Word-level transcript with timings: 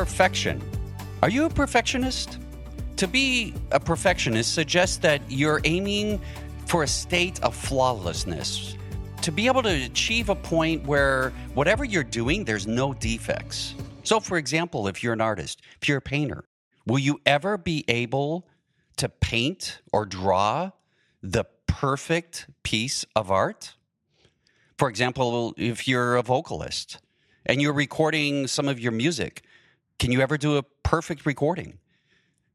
Perfection. 0.00 0.62
Are 1.22 1.28
you 1.28 1.44
a 1.44 1.50
perfectionist? 1.50 2.38
To 2.96 3.06
be 3.06 3.52
a 3.70 3.78
perfectionist 3.78 4.54
suggests 4.54 4.96
that 4.96 5.20
you're 5.28 5.60
aiming 5.64 6.22
for 6.64 6.84
a 6.84 6.86
state 6.86 7.38
of 7.42 7.54
flawlessness, 7.54 8.78
to 9.20 9.30
be 9.30 9.46
able 9.46 9.62
to 9.62 9.84
achieve 9.84 10.30
a 10.30 10.34
point 10.34 10.86
where 10.86 11.34
whatever 11.52 11.84
you're 11.84 12.02
doing, 12.02 12.46
there's 12.46 12.66
no 12.66 12.94
defects. 12.94 13.74
So, 14.02 14.20
for 14.20 14.38
example, 14.38 14.88
if 14.88 15.02
you're 15.02 15.12
an 15.12 15.20
artist, 15.20 15.60
if 15.82 15.86
you're 15.86 15.98
a 15.98 16.00
painter, 16.00 16.44
will 16.86 16.98
you 16.98 17.20
ever 17.26 17.58
be 17.58 17.84
able 17.86 18.48
to 18.96 19.10
paint 19.10 19.82
or 19.92 20.06
draw 20.06 20.70
the 21.22 21.44
perfect 21.66 22.46
piece 22.62 23.04
of 23.14 23.30
art? 23.30 23.74
For 24.78 24.88
example, 24.88 25.52
if 25.58 25.86
you're 25.86 26.16
a 26.16 26.22
vocalist 26.22 27.02
and 27.44 27.60
you're 27.60 27.74
recording 27.74 28.46
some 28.46 28.66
of 28.66 28.80
your 28.80 28.92
music, 28.92 29.42
can 30.00 30.10
you 30.10 30.22
ever 30.22 30.38
do 30.38 30.56
a 30.56 30.62
perfect 30.82 31.26
recording? 31.26 31.78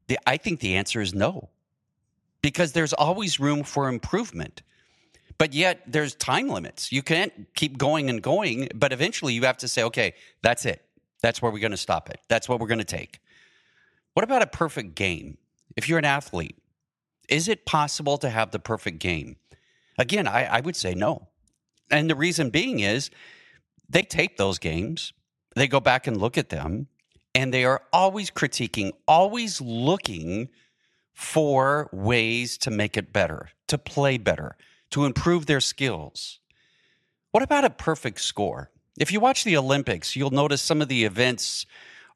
The, 0.08 0.18
I 0.26 0.36
think 0.36 0.58
the 0.58 0.74
answer 0.74 1.00
is 1.00 1.14
no, 1.14 1.48
because 2.42 2.72
there's 2.72 2.92
always 2.92 3.40
room 3.40 3.62
for 3.62 3.88
improvement. 3.88 4.62
But 5.38 5.54
yet 5.54 5.80
there's 5.86 6.14
time 6.16 6.48
limits. 6.48 6.90
You 6.90 7.02
can't 7.02 7.32
keep 7.54 7.78
going 7.78 8.10
and 8.10 8.20
going, 8.20 8.68
but 8.74 8.92
eventually 8.92 9.32
you 9.32 9.42
have 9.42 9.58
to 9.58 9.68
say, 9.68 9.84
okay, 9.84 10.14
that's 10.42 10.66
it. 10.66 10.84
That's 11.22 11.40
where 11.40 11.52
we're 11.52 11.60
going 11.60 11.70
to 11.70 11.76
stop 11.76 12.10
it. 12.10 12.18
That's 12.28 12.48
what 12.48 12.58
we're 12.58 12.66
going 12.66 12.78
to 12.78 12.84
take. 12.84 13.20
What 14.14 14.24
about 14.24 14.42
a 14.42 14.46
perfect 14.46 14.96
game? 14.96 15.38
If 15.76 15.88
you're 15.88 15.98
an 15.98 16.04
athlete, 16.04 16.56
is 17.28 17.48
it 17.48 17.64
possible 17.64 18.18
to 18.18 18.30
have 18.30 18.50
the 18.50 18.58
perfect 18.58 18.98
game? 18.98 19.36
Again, 19.98 20.26
I, 20.26 20.44
I 20.46 20.60
would 20.60 20.74
say 20.74 20.94
no. 20.94 21.28
And 21.90 22.10
the 22.10 22.16
reason 22.16 22.50
being 22.50 22.80
is 22.80 23.10
they 23.88 24.02
tape 24.02 24.36
those 24.36 24.58
games, 24.58 25.12
they 25.54 25.68
go 25.68 25.78
back 25.78 26.08
and 26.08 26.16
look 26.16 26.36
at 26.36 26.48
them, 26.48 26.88
and 27.36 27.52
they 27.52 27.66
are 27.66 27.82
always 27.92 28.30
critiquing, 28.30 28.92
always 29.06 29.60
looking 29.60 30.48
for 31.12 31.90
ways 31.92 32.56
to 32.56 32.70
make 32.70 32.96
it 32.96 33.12
better, 33.12 33.50
to 33.66 33.76
play 33.76 34.16
better, 34.16 34.56
to 34.88 35.04
improve 35.04 35.44
their 35.44 35.60
skills. 35.60 36.40
What 37.32 37.42
about 37.42 37.66
a 37.66 37.70
perfect 37.70 38.22
score? 38.22 38.70
If 38.98 39.12
you 39.12 39.20
watch 39.20 39.44
the 39.44 39.58
Olympics, 39.58 40.16
you'll 40.16 40.30
notice 40.30 40.62
some 40.62 40.80
of 40.80 40.88
the 40.88 41.04
events 41.04 41.66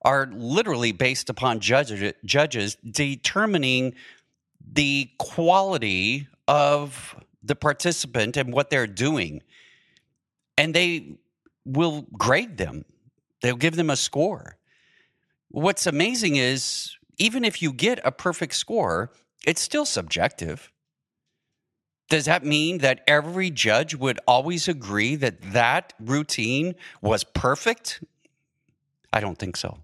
are 0.00 0.26
literally 0.32 0.92
based 0.92 1.28
upon 1.28 1.60
judge, 1.60 2.14
judges 2.24 2.78
determining 2.90 3.94
the 4.72 5.10
quality 5.18 6.28
of 6.48 7.14
the 7.42 7.54
participant 7.54 8.38
and 8.38 8.54
what 8.54 8.70
they're 8.70 8.86
doing. 8.86 9.42
And 10.56 10.72
they 10.72 11.18
will 11.66 12.06
grade 12.14 12.56
them, 12.56 12.86
they'll 13.42 13.56
give 13.56 13.76
them 13.76 13.90
a 13.90 13.96
score. 13.96 14.56
What's 15.50 15.86
amazing 15.86 16.36
is 16.36 16.96
even 17.18 17.44
if 17.44 17.60
you 17.60 17.72
get 17.72 18.00
a 18.04 18.12
perfect 18.12 18.54
score, 18.54 19.12
it's 19.44 19.60
still 19.60 19.84
subjective. 19.84 20.70
Does 22.08 22.26
that 22.26 22.44
mean 22.44 22.78
that 22.78 23.02
every 23.06 23.50
judge 23.50 23.94
would 23.94 24.20
always 24.26 24.68
agree 24.68 25.16
that 25.16 25.52
that 25.52 25.92
routine 25.98 26.76
was 27.02 27.24
perfect? 27.24 28.02
I 29.12 29.18
don't 29.20 29.38
think 29.38 29.56
so. 29.56 29.78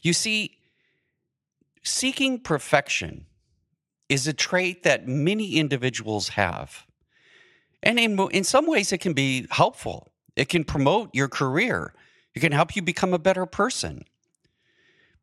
You 0.00 0.12
see, 0.12 0.58
seeking 1.82 2.38
perfection 2.38 3.26
is 4.08 4.28
a 4.28 4.32
trait 4.32 4.84
that 4.84 5.08
many 5.08 5.56
individuals 5.56 6.30
have. 6.30 6.86
And 7.82 7.98
in, 7.98 8.18
in 8.30 8.44
some 8.44 8.66
ways, 8.68 8.92
it 8.92 8.98
can 8.98 9.12
be 9.12 9.46
helpful. 9.50 10.12
It 10.36 10.48
can 10.48 10.62
promote 10.62 11.10
your 11.12 11.28
career. 11.28 11.94
It 12.34 12.40
can 12.40 12.52
help 12.52 12.76
you 12.76 12.82
become 12.82 13.12
a 13.12 13.18
better 13.18 13.44
person. 13.44 14.04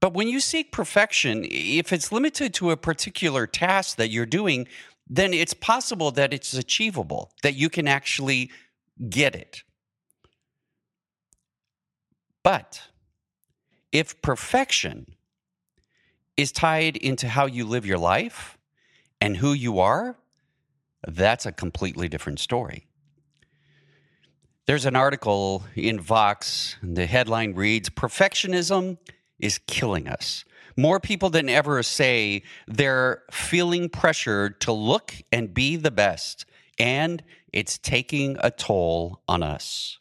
But 0.02 0.14
when 0.14 0.28
you 0.28 0.39
seek 0.39 0.72
perfection, 0.72 1.45
if 1.50 1.92
it's 1.92 2.11
limited 2.11 2.53
to 2.55 2.72
a 2.72 2.78
particular 2.78 3.45
task 3.45 3.97
that 3.97 4.09
you're 4.09 4.25
doing, 4.25 4.68
then 5.07 5.34
it's 5.34 5.53
possible 5.53 6.12
that 6.12 6.34
it's 6.34 6.53
achievable, 6.53 7.31
that 7.44 7.56
you 7.56 7.69
can 7.69 7.88
actually 7.88 8.51
get 9.09 9.35
it. 9.35 9.63
But 12.44 12.81
if 13.91 14.22
perfection 14.22 15.07
is 16.38 16.52
tied 16.52 16.96
into 16.96 17.28
how 17.28 17.47
you 17.47 17.66
live 17.66 17.85
your 17.85 17.97
life 17.97 18.57
and 19.19 19.35
who 19.38 19.52
you 19.52 19.79
are, 19.79 20.18
that's 21.06 21.46
a 21.46 21.52
completely 21.52 22.07
different 22.07 22.40
story. 22.40 22.88
There's 24.68 24.85
an 24.85 24.96
article 24.96 25.63
in 25.75 26.00
Vox, 26.00 26.78
the 26.84 27.07
headline 27.07 27.53
reads 27.56 27.90
Perfectionism 27.90 28.97
is 29.39 29.59
killing 29.67 30.07
us. 30.07 30.45
More 30.77 31.00
people 31.00 31.29
than 31.29 31.50
ever 31.50 31.83
say 31.83 32.44
they're 32.67 33.23
feeling 33.31 33.89
pressured 33.89 34.61
to 34.61 34.72
look 34.72 35.13
and 35.31 35.53
be 35.53 35.75
the 35.75 35.91
best, 35.91 36.45
and 36.77 37.23
it's 37.51 37.78
taking 37.78 38.38
a 38.39 38.51
toll 38.51 39.22
on 39.28 39.44
us. 39.44 39.97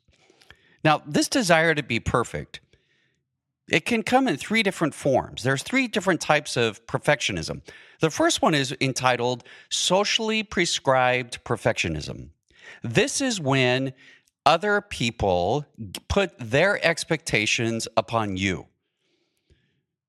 Now, 0.84 1.03
this 1.06 1.28
desire 1.28 1.75
to 1.75 1.82
be 1.82 1.98
perfect, 1.98 2.60
it 3.69 3.84
can 3.84 4.03
come 4.03 4.28
in 4.28 4.37
three 4.37 4.62
different 4.62 4.94
forms. 4.94 5.43
There's 5.43 5.62
three 5.62 5.88
different 5.88 6.21
types 6.21 6.56
of 6.56 6.87
perfectionism. 6.87 7.62
The 8.00 8.10
first 8.10 8.41
one 8.41 8.54
is 8.54 8.75
entitled 8.81 9.44
socially 9.71 10.43
prescribed 10.43 11.43
perfectionism. 11.44 12.31
This 12.82 13.21
is 13.21 13.41
when 13.41 13.93
other 14.47 14.81
people 14.81 15.66
put 16.09 16.32
their 16.38 16.82
expectations 16.84 17.88
upon 17.97 18.37
you. 18.37 18.66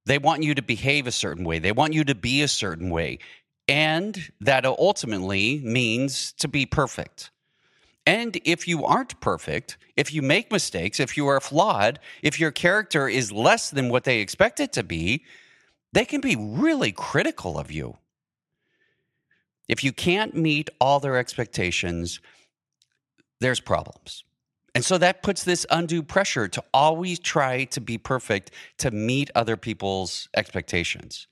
They 0.10 0.18
want 0.18 0.42
you 0.42 0.56
to 0.56 0.64
behave 0.64 1.06
a 1.06 1.12
certain 1.12 1.46
way. 1.46 1.60
They 1.60 1.72
want 1.72 1.94
you 1.94 2.04
to 2.06 2.16
be 2.16 2.42
a 2.42 2.48
certain 2.48 2.90
way. 2.90 3.20
And 3.68 4.32
that 4.42 4.66
ultimately 4.66 5.60
means 5.64 6.32
to 6.40 6.48
be 6.48 6.66
perfect. 6.66 7.30
And 8.08 8.42
if 8.44 8.68
you 8.68 8.84
aren't 8.84 9.22
perfect, 9.22 9.78
if 9.96 10.12
you 10.12 10.24
make 10.24 10.52
mistakes, 10.52 11.00
if 11.00 11.16
you 11.16 11.28
are 11.28 11.40
flawed, 11.40 12.00
if 12.24 12.40
your 12.40 12.50
character 12.50 13.08
is 13.08 13.32
less 13.32 13.70
than 13.70 13.90
what 13.90 14.04
they 14.04 14.20
expect 14.20 14.60
it 14.60 14.74
to 14.74 14.84
be, 14.84 15.26
they 15.94 16.06
can 16.06 16.22
be 16.22 16.36
really 16.36 16.92
critical 16.92 17.60
of 17.60 17.72
you. 17.72 17.96
If 19.68 19.84
you 19.84 19.94
can't 19.94 20.34
meet 20.36 20.72
all 20.82 21.00
their 21.00 21.18
expectations, 21.18 22.20
there's 23.42 23.60
problems. 23.60 24.24
And 24.76 24.86
so 24.86 24.98
that 24.98 25.24
puts 25.24 25.44
this 25.44 25.66
undue 25.70 26.04
pressure 26.04 26.48
to 26.48 26.64
always 26.74 27.20
try 27.20 27.64
to 27.66 27.82
be 27.82 27.98
perfect 27.98 28.52
to 28.78 28.92
meet 28.92 29.32
other 29.36 29.58
people's 29.58 30.30
expectations. 30.36 31.28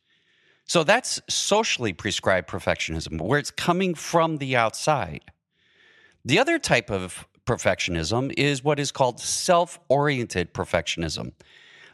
So 0.65 0.83
that's 0.83 1.21
socially 1.29 1.93
prescribed 1.93 2.49
perfectionism, 2.49 3.21
where 3.21 3.39
it's 3.39 3.51
coming 3.51 3.95
from 3.95 4.37
the 4.37 4.55
outside. 4.55 5.23
The 6.25 6.39
other 6.39 6.59
type 6.59 6.91
of 6.91 7.25
perfectionism 7.45 8.33
is 8.37 8.63
what 8.63 8.79
is 8.79 8.91
called 8.91 9.19
self 9.19 9.79
oriented 9.87 10.53
perfectionism. 10.53 11.31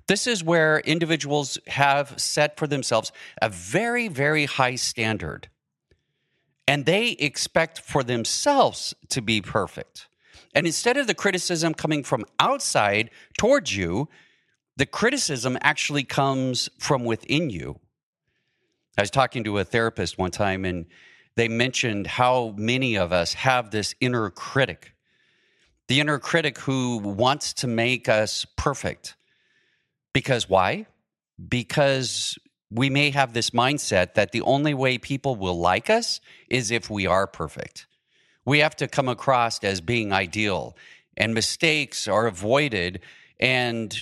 This 0.08 0.28
is 0.28 0.44
where 0.44 0.80
individuals 0.80 1.58
have 1.68 2.20
set 2.20 2.58
for 2.58 2.68
themselves 2.68 3.12
a 3.42 3.50
very, 3.50 4.08
very 4.08 4.46
high 4.46 4.76
standard, 4.76 5.50
and 6.68 6.86
they 6.86 7.10
expect 7.12 7.80
for 7.80 8.04
themselves 8.04 8.94
to 9.10 9.22
be 9.22 9.40
perfect. 9.40 10.08
And 10.54 10.66
instead 10.66 10.98
of 10.98 11.08
the 11.08 11.14
criticism 11.14 11.74
coming 11.74 12.04
from 12.04 12.26
outside 12.40 13.10
towards 13.38 13.76
you, 13.76 14.10
the 14.76 14.86
criticism 14.86 15.58
actually 15.62 16.04
comes 16.04 16.70
from 16.80 17.06
within 17.06 17.50
you. 17.50 17.80
I 18.98 19.02
was 19.02 19.12
talking 19.12 19.44
to 19.46 19.60
a 19.60 19.64
therapist 19.64 20.18
one 20.18 20.32
time, 20.32 20.66
and 20.66 20.86
they 21.36 21.48
mentioned 21.48 22.08
how 22.08 22.54
many 22.58 22.96
of 22.96 23.12
us 23.12 23.34
have 23.34 23.72
this 23.72 23.96
inner 24.00 24.30
critic, 24.30 24.94
the 25.88 26.00
inner 26.00 26.20
critic 26.20 26.60
who 26.60 26.98
wants 26.98 27.54
to 27.54 27.68
make 27.68 28.08
us 28.08 28.46
perfect. 28.56 29.16
Because 30.14 30.48
why? 30.48 30.86
Because 31.48 32.38
we 32.70 32.90
may 32.90 33.12
have 33.12 33.34
this 33.34 33.52
mindset 33.52 34.14
that 34.16 34.32
the 34.32 34.42
only 34.42 34.74
way 34.74 34.98
people 34.98 35.36
will 35.36 35.60
like 35.60 35.90
us 35.90 36.22
is 36.50 36.72
if 36.72 36.90
we 36.90 37.08
are 37.08 37.28
perfect. 37.28 37.88
We 38.46 38.60
have 38.60 38.76
to 38.78 38.88
come 38.88 39.10
across 39.10 39.64
as 39.64 39.82
being 39.82 40.12
ideal, 40.12 40.76
and 41.16 41.34
mistakes 41.34 42.08
are 42.08 42.28
avoided. 42.28 43.00
And 43.40 43.96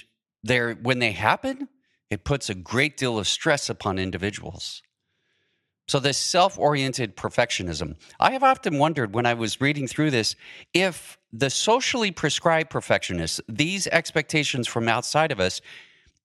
they 0.43 0.73
when 0.73 0.99
they 0.99 1.11
happen, 1.11 1.67
it 2.09 2.23
puts 2.23 2.49
a 2.49 2.55
great 2.55 2.97
deal 2.97 3.17
of 3.17 3.27
stress 3.27 3.69
upon 3.69 3.99
individuals. 3.99 4.81
So, 5.87 5.99
this 5.99 6.17
self 6.17 6.57
oriented 6.57 7.17
perfectionism. 7.17 7.95
I 8.19 8.31
have 8.31 8.43
often 8.43 8.77
wondered 8.77 9.13
when 9.13 9.25
I 9.25 9.33
was 9.33 9.59
reading 9.59 9.87
through 9.87 10.11
this 10.11 10.35
if 10.73 11.17
the 11.33 11.49
socially 11.49 12.11
prescribed 12.11 12.69
perfectionists, 12.69 13.41
these 13.49 13.87
expectations 13.87 14.67
from 14.67 14.87
outside 14.87 15.31
of 15.31 15.39
us, 15.39 15.59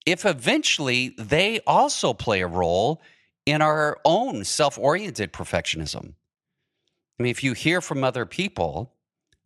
if 0.05 0.25
eventually 0.25 1.15
they 1.19 1.61
also 1.67 2.13
play 2.13 2.43
a 2.43 2.47
role 2.47 3.03
in 3.45 3.63
our 3.63 3.99
own 4.05 4.45
self 4.45 4.79
oriented 4.79 5.33
perfectionism. 5.33 6.15
I 7.19 7.23
mean, 7.23 7.31
if 7.31 7.43
you 7.43 7.53
hear 7.53 7.81
from 7.81 8.05
other 8.05 8.27
people 8.27 8.93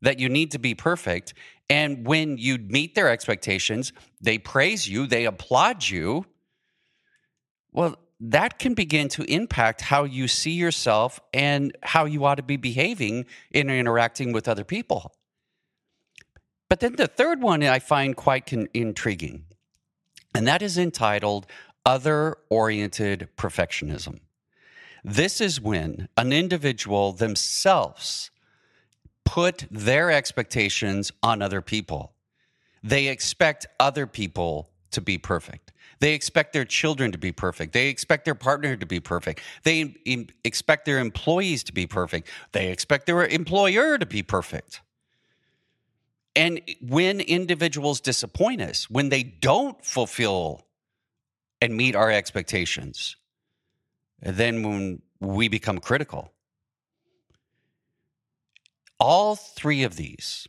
that 0.03 0.19
you 0.19 0.29
need 0.29 0.51
to 0.53 0.59
be 0.59 0.75
perfect. 0.75 1.35
And 1.69 2.07
when 2.07 2.39
you 2.39 2.59
meet 2.59 2.95
their 2.95 3.09
expectations, 3.09 3.93
they 4.21 4.39
praise 4.39 4.89
you, 4.89 5.07
they 5.07 5.25
applaud 5.25 5.87
you. 5.87 6.27
Well, 7.73 7.97
that 8.21 8.59
can 8.59 8.75
begin 8.75 9.09
to 9.11 9.23
impact 9.25 9.81
how 9.81 10.05
you 10.05 10.29
see 10.29 10.53
yourself 10.53 11.21
and 11.33 11.77
how 11.83 12.05
you 12.05 12.25
ought 12.25 12.35
to 12.37 12.43
be 12.43 12.57
behaving 12.57 13.27
in 13.51 13.71
interacting 13.71 14.33
with 14.33 14.49
other 14.49 14.65
people. 14.65 15.13
But 16.69 16.81
then 16.81 16.97
the 16.97 17.07
third 17.07 17.41
one 17.41 17.63
I 17.63 17.79
find 17.79 18.17
quite 18.17 18.47
con- 18.47 18.69
intriguing, 18.75 19.47
and 20.35 20.47
that 20.47 20.63
is 20.63 20.77
entitled 20.77 21.47
Other 21.87 22.37
Oriented 22.51 23.29
Perfectionism. 23.37 24.21
This 25.05 25.41
is 25.41 25.61
when 25.61 26.09
an 26.17 26.33
individual 26.33 27.13
themselves 27.13 28.31
put 29.25 29.67
their 29.71 30.11
expectations 30.11 31.13
on 31.23 31.41
other 31.41 31.61
people. 31.61 32.13
They 32.83 33.09
expect 33.09 33.67
other 33.79 34.07
people 34.07 34.71
to 34.91 35.01
be 35.01 35.19
perfect. 35.19 35.73
They 36.01 36.15
expect 36.15 36.53
their 36.53 36.65
children 36.65 37.13
to 37.13 37.19
be 37.19 37.31
perfect. 37.31 37.73
They 37.73 37.89
expect 37.89 38.25
their 38.25 38.35
partner 38.35 38.75
to 38.77 38.87
be 38.87 39.01
perfect. 39.01 39.41
They 39.65 39.95
expect 40.45 40.87
their 40.87 40.99
employees 40.99 41.63
to 41.65 41.73
be 41.73 41.87
perfect. 41.87 42.29
They 42.53 42.69
expect 42.69 43.07
their 43.07 43.27
employer 43.27 43.99
to 43.99 44.07
be 44.07 44.23
perfect. 44.23 44.81
And 46.35 46.61
when 46.81 47.21
individuals 47.21 48.01
disappoint 48.01 48.63
us, 48.63 48.89
when 48.89 49.11
they 49.11 49.23
don't 49.23 49.85
fulfill 49.85 50.67
and 51.61 51.77
meet 51.77 51.95
our 51.95 52.11
expectations, 52.11 53.17
then 54.23 54.63
when 54.63 55.03
we 55.21 55.49
become 55.49 55.79
critical. 55.79 56.33
All 58.99 59.37
three 59.37 59.83
of 59.83 59.97
these 59.97 60.47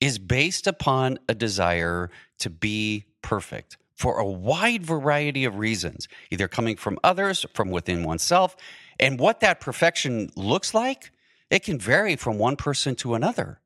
is 0.00 0.18
based 0.18 0.66
upon 0.66 1.18
a 1.28 1.34
desire 1.34 2.10
to 2.38 2.50
be 2.50 3.04
perfect 3.22 3.76
for 3.94 4.18
a 4.18 4.24
wide 4.24 4.84
variety 4.84 5.44
of 5.44 5.58
reasons, 5.58 6.08
either 6.30 6.48
coming 6.48 6.74
from 6.74 6.98
others, 7.04 7.44
from 7.52 7.70
within 7.70 8.02
oneself. 8.02 8.56
And 8.98 9.20
what 9.20 9.40
that 9.40 9.60
perfection 9.60 10.30
looks 10.34 10.72
like, 10.72 11.10
it 11.50 11.62
can 11.62 11.78
vary 11.78 12.16
from 12.16 12.38
one 12.38 12.56
person 12.56 12.94
to 12.96 13.14
another. 13.14 13.60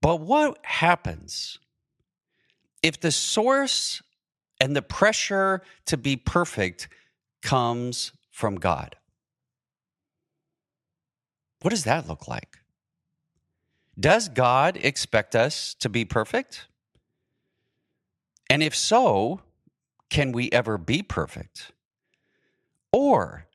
But 0.00 0.20
what 0.20 0.58
happens 0.64 1.58
if 2.82 3.00
the 3.00 3.12
source 3.12 4.02
and 4.60 4.76
the 4.76 4.82
pressure 4.82 5.62
to 5.86 5.96
be 5.96 6.16
perfect 6.16 6.88
comes 7.42 8.12
from 8.30 8.56
God? 8.56 8.96
What 11.60 11.70
does 11.70 11.84
that 11.84 12.08
look 12.08 12.26
like? 12.26 12.58
Does 13.98 14.28
God 14.28 14.78
expect 14.82 15.36
us 15.36 15.74
to 15.74 15.88
be 15.88 16.04
perfect? 16.04 16.66
And 18.48 18.62
if 18.62 18.74
so, 18.74 19.40
can 20.10 20.32
we 20.32 20.50
ever 20.50 20.76
be 20.76 21.02
perfect? 21.02 21.72
Or 22.90 23.46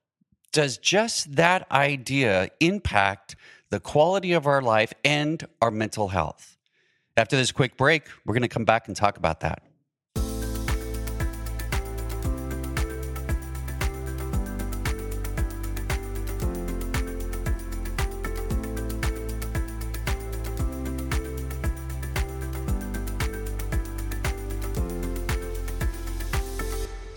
does 0.51 0.77
just 0.77 1.35
that 1.35 1.69
idea 1.71 2.49
impact 2.59 3.35
the 3.69 3.79
quality 3.79 4.33
of 4.33 4.47
our 4.47 4.61
life 4.61 4.93
and 5.03 5.45
our 5.61 5.71
mental 5.71 6.07
health? 6.07 6.57
After 7.15 7.35
this 7.35 7.51
quick 7.51 7.77
break, 7.77 8.03
we're 8.25 8.33
going 8.33 8.41
to 8.43 8.47
come 8.47 8.65
back 8.65 8.87
and 8.87 8.95
talk 8.95 9.17
about 9.17 9.41
that. 9.41 9.66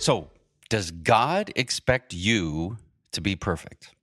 So, 0.01 0.31
does 0.71 0.91
God 0.91 1.53
expect 1.57 2.15
you 2.15 2.79
to 3.13 3.21
be 3.21 3.37
perfect? 3.37 3.95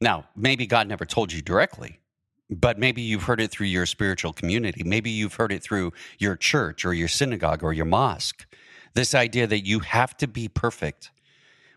Now, 0.00 0.24
maybe 0.34 0.66
God 0.66 0.88
never 0.88 1.04
told 1.04 1.30
you 1.30 1.42
directly, 1.42 2.00
but 2.48 2.78
maybe 2.78 3.02
you've 3.02 3.24
heard 3.24 3.42
it 3.42 3.50
through 3.50 3.66
your 3.66 3.84
spiritual 3.84 4.32
community. 4.32 4.82
Maybe 4.82 5.10
you've 5.10 5.34
heard 5.34 5.52
it 5.52 5.62
through 5.62 5.92
your 6.18 6.36
church 6.36 6.86
or 6.86 6.94
your 6.94 7.06
synagogue 7.06 7.62
or 7.62 7.74
your 7.74 7.84
mosque. 7.84 8.46
This 8.94 9.14
idea 9.14 9.46
that 9.46 9.66
you 9.66 9.80
have 9.80 10.16
to 10.16 10.26
be 10.26 10.48
perfect. 10.48 11.10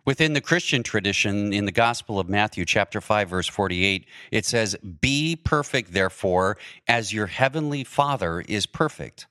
Within 0.05 0.31
the 0.31 0.39
Christian 0.39 0.83
tradition, 0.83 1.51
in 1.51 1.65
the 1.65 1.71
Gospel 1.73 2.17
of 2.17 2.29
Matthew, 2.29 2.63
chapter 2.63 3.01
5, 3.01 3.29
verse 3.29 3.47
48, 3.47 4.05
it 4.31 4.45
says, 4.45 4.77
Be 5.01 5.35
perfect, 5.35 5.91
therefore, 5.91 6.57
as 6.87 7.11
your 7.11 7.27
heavenly 7.27 7.83
Father 7.83 8.39
is 8.47 8.65
perfect. 8.65 9.27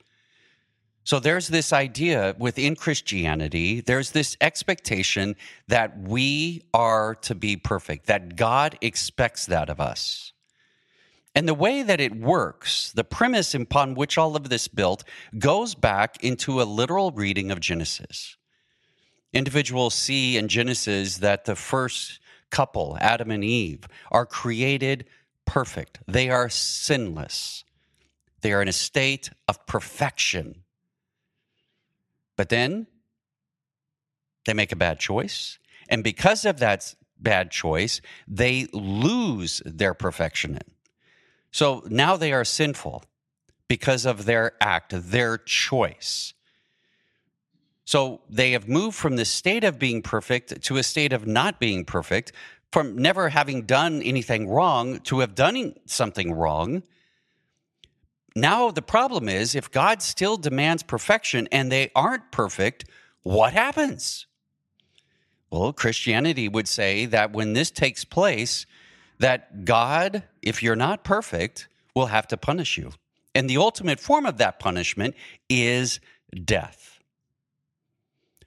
So 1.04 1.18
there's 1.18 1.48
this 1.48 1.72
idea 1.72 2.36
within 2.38 2.76
Christianity, 2.76 3.80
there's 3.80 4.12
this 4.12 4.36
expectation 4.40 5.34
that 5.66 5.98
we 5.98 6.62
are 6.72 7.16
to 7.22 7.34
be 7.34 7.56
perfect, 7.56 8.06
that 8.06 8.36
God 8.36 8.78
expects 8.80 9.46
that 9.46 9.68
of 9.68 9.80
us. 9.80 10.32
And 11.34 11.48
the 11.48 11.54
way 11.54 11.82
that 11.82 12.00
it 12.00 12.14
works, 12.14 12.92
the 12.92 13.04
premise 13.04 13.54
upon 13.54 13.94
which 13.94 14.18
all 14.18 14.36
of 14.36 14.48
this 14.48 14.68
built, 14.68 15.02
goes 15.38 15.74
back 15.74 16.22
into 16.22 16.60
a 16.60 16.64
literal 16.64 17.10
reading 17.10 17.50
of 17.50 17.58
Genesis. 17.58 18.36
Individuals 19.32 19.94
see 19.94 20.36
in 20.36 20.46
Genesis 20.46 21.18
that 21.18 21.46
the 21.46 21.56
first 21.56 22.20
couple, 22.50 22.98
Adam 23.00 23.30
and 23.30 23.42
Eve, 23.42 23.88
are 24.10 24.26
created 24.26 25.06
perfect. 25.46 25.98
They 26.06 26.28
are 26.28 26.50
sinless. 26.50 27.64
They 28.42 28.52
are 28.52 28.60
in 28.60 28.68
a 28.68 28.72
state 28.72 29.30
of 29.48 29.66
perfection. 29.66 30.61
But 32.42 32.48
then 32.48 32.88
they 34.46 34.52
make 34.52 34.72
a 34.72 34.76
bad 34.76 34.98
choice. 34.98 35.60
And 35.88 36.02
because 36.02 36.44
of 36.44 36.58
that 36.58 36.92
bad 37.16 37.52
choice, 37.52 38.00
they 38.26 38.66
lose 38.72 39.62
their 39.64 39.94
perfection. 39.94 40.58
So 41.52 41.84
now 41.88 42.16
they 42.16 42.32
are 42.32 42.44
sinful 42.44 43.04
because 43.68 44.04
of 44.04 44.24
their 44.24 44.54
act, 44.60 44.92
their 44.92 45.38
choice. 45.38 46.34
So 47.84 48.22
they 48.28 48.50
have 48.50 48.66
moved 48.66 48.96
from 48.96 49.14
the 49.14 49.24
state 49.24 49.62
of 49.62 49.78
being 49.78 50.02
perfect 50.02 50.62
to 50.64 50.78
a 50.78 50.82
state 50.82 51.12
of 51.12 51.28
not 51.28 51.60
being 51.60 51.84
perfect, 51.84 52.32
from 52.72 52.96
never 52.96 53.28
having 53.28 53.66
done 53.66 54.02
anything 54.02 54.48
wrong 54.48 54.98
to 55.02 55.20
have 55.20 55.36
done 55.36 55.74
something 55.86 56.32
wrong 56.32 56.82
now 58.34 58.70
the 58.70 58.82
problem 58.82 59.28
is 59.28 59.54
if 59.54 59.70
God 59.70 60.02
still 60.02 60.36
demands 60.36 60.82
perfection 60.82 61.48
and 61.52 61.70
they 61.70 61.90
aren't 61.94 62.30
perfect, 62.30 62.84
what 63.22 63.52
happens? 63.52 64.26
Well, 65.50 65.72
Christianity 65.72 66.48
would 66.48 66.66
say 66.66 67.06
that 67.06 67.32
when 67.32 67.52
this 67.52 67.70
takes 67.70 68.04
place, 68.04 68.66
that 69.18 69.64
God, 69.64 70.22
if 70.40 70.62
you're 70.62 70.76
not 70.76 71.04
perfect, 71.04 71.68
will 71.94 72.06
have 72.06 72.26
to 72.28 72.36
punish 72.36 72.78
you. 72.78 72.92
And 73.34 73.48
the 73.48 73.58
ultimate 73.58 74.00
form 74.00 74.26
of 74.26 74.38
that 74.38 74.58
punishment 74.58 75.14
is 75.48 76.00
death. 76.44 77.00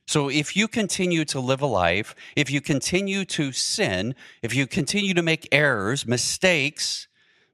So 0.08 0.30
if 0.30 0.56
you 0.56 0.68
continue 0.68 1.26
to 1.26 1.40
live 1.40 1.62
a 1.62 1.68
life, 1.68 2.16
if 2.36 2.52
you 2.52 2.62
continue 2.62 3.26
to 3.26 3.52
sin, 3.52 4.14
if 4.42 4.54
you 4.54 4.68
continue 4.68 5.14
to 5.16 5.24
make 5.24 5.48
errors, 5.52 6.06
mistakes, 6.06 7.08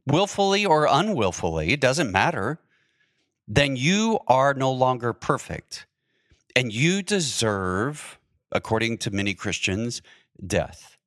willfully 0.07 0.65
or 0.65 0.87
unwillfully, 0.89 1.71
it 1.71 1.81
doesn't 1.81 2.11
matter, 2.11 2.59
then 3.47 3.75
you 3.75 4.19
are 4.27 4.53
no 4.53 4.71
longer 4.71 5.13
perfect. 5.13 5.85
And 6.55 6.73
you 6.73 7.01
deserve, 7.01 8.19
according 8.51 8.97
to 8.99 9.11
many 9.11 9.33
Christians, 9.33 10.01
death. 10.45 10.97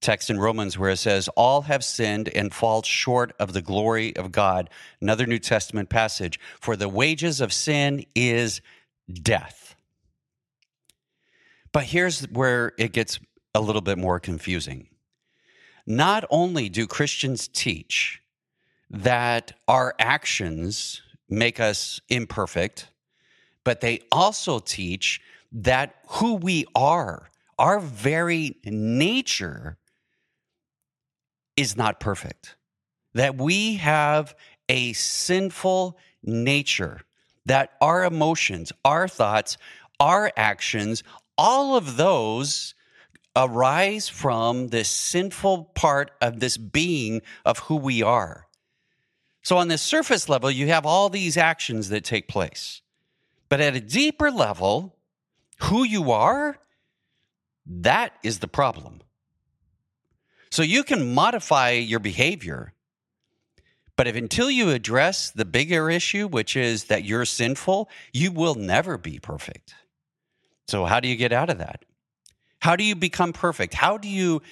Text 0.00 0.30
in 0.30 0.38
Romans 0.38 0.78
where 0.78 0.90
it 0.90 0.96
says, 0.96 1.28
All 1.36 1.62
have 1.62 1.84
sinned 1.84 2.28
and 2.30 2.54
fall 2.54 2.82
short 2.82 3.34
of 3.38 3.52
the 3.52 3.60
glory 3.60 4.16
of 4.16 4.32
God. 4.32 4.70
Another 5.00 5.26
New 5.26 5.38
Testament 5.38 5.90
passage, 5.90 6.40
for 6.58 6.74
the 6.74 6.88
wages 6.88 7.40
of 7.40 7.52
sin 7.52 8.06
is 8.14 8.62
death. 9.12 9.76
But 11.72 11.84
here's 11.84 12.22
where 12.30 12.72
it 12.78 12.92
gets 12.92 13.20
a 13.54 13.60
little 13.60 13.82
bit 13.82 13.98
more 13.98 14.18
confusing. 14.18 14.88
Not 15.90 16.24
only 16.30 16.68
do 16.68 16.86
Christians 16.86 17.48
teach 17.48 18.22
that 18.90 19.54
our 19.66 19.96
actions 19.98 21.02
make 21.28 21.58
us 21.58 22.00
imperfect, 22.08 22.86
but 23.64 23.80
they 23.80 24.02
also 24.12 24.60
teach 24.60 25.20
that 25.50 25.96
who 26.06 26.34
we 26.36 26.64
are, 26.76 27.28
our 27.58 27.80
very 27.80 28.56
nature, 28.64 29.78
is 31.56 31.76
not 31.76 31.98
perfect. 31.98 32.54
That 33.14 33.36
we 33.36 33.74
have 33.74 34.36
a 34.68 34.92
sinful 34.92 35.98
nature, 36.22 37.00
that 37.46 37.72
our 37.80 38.04
emotions, 38.04 38.70
our 38.84 39.08
thoughts, 39.08 39.58
our 39.98 40.30
actions, 40.36 41.02
all 41.36 41.74
of 41.74 41.96
those 41.96 42.76
arise 43.36 44.08
from 44.08 44.68
this 44.68 44.88
sinful 44.88 45.64
part 45.74 46.10
of 46.20 46.40
this 46.40 46.56
being 46.56 47.22
of 47.44 47.58
who 47.60 47.76
we 47.76 48.02
are. 48.02 48.46
So, 49.42 49.56
on 49.56 49.68
this 49.68 49.82
surface 49.82 50.28
level, 50.28 50.50
you 50.50 50.68
have 50.68 50.84
all 50.84 51.08
these 51.08 51.36
actions 51.36 51.88
that 51.88 52.04
take 52.04 52.28
place. 52.28 52.82
But 53.48 53.60
at 53.60 53.74
a 53.74 53.80
deeper 53.80 54.30
level, 54.30 54.96
who 55.62 55.82
you 55.84 56.10
are, 56.12 56.58
that 57.66 58.12
is 58.22 58.40
the 58.40 58.48
problem. 58.48 59.00
So, 60.50 60.62
you 60.62 60.84
can 60.84 61.14
modify 61.14 61.70
your 61.70 62.00
behavior, 62.00 62.74
but 63.96 64.06
if 64.06 64.16
until 64.16 64.50
you 64.50 64.70
address 64.70 65.30
the 65.30 65.44
bigger 65.44 65.88
issue, 65.88 66.26
which 66.26 66.56
is 66.56 66.84
that 66.84 67.04
you're 67.04 67.24
sinful, 67.24 67.88
you 68.12 68.32
will 68.32 68.54
never 68.54 68.98
be 68.98 69.18
perfect. 69.18 69.74
So, 70.68 70.84
how 70.84 71.00
do 71.00 71.08
you 71.08 71.16
get 71.16 71.32
out 71.32 71.48
of 71.48 71.58
that? 71.58 71.84
How 72.60 72.76
do 72.76 72.84
you 72.84 72.94
become 72.94 73.32
perfect? 73.32 73.74
How 73.74 73.98
do 73.98 74.08
you 74.08 74.42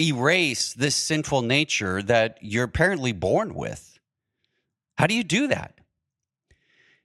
erase 0.00 0.72
this 0.72 0.94
sinful 0.96 1.42
nature 1.42 2.02
that 2.02 2.38
you're 2.40 2.64
apparently 2.64 3.12
born 3.12 3.54
with? 3.54 3.98
How 4.96 5.06
do 5.06 5.14
you 5.14 5.22
do 5.24 5.46
that? 5.48 5.78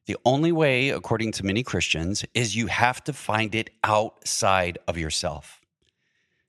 The 0.05 0.17
only 0.25 0.51
way, 0.51 0.89
according 0.89 1.34
to 1.34 1.46
many 1.46 1.62
Christians, 1.62 2.25
is 2.34 2.55
you 2.55 2.67
have 2.67 3.03
to 3.03 3.13
find 3.13 3.53
it 3.53 3.69
outside 3.84 4.79
of 4.88 4.98
yourself. 4.98 5.62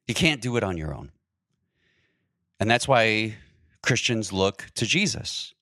You 0.07 0.15
can't 0.15 0.41
do 0.41 0.57
it 0.57 0.63
on 0.63 0.79
your 0.79 0.95
own. 0.95 1.11
And 2.59 2.71
that's 2.71 2.89
why 2.89 3.35
Christians 3.83 4.33
look 4.33 4.67
to 4.77 4.87
Jesus, 4.87 5.53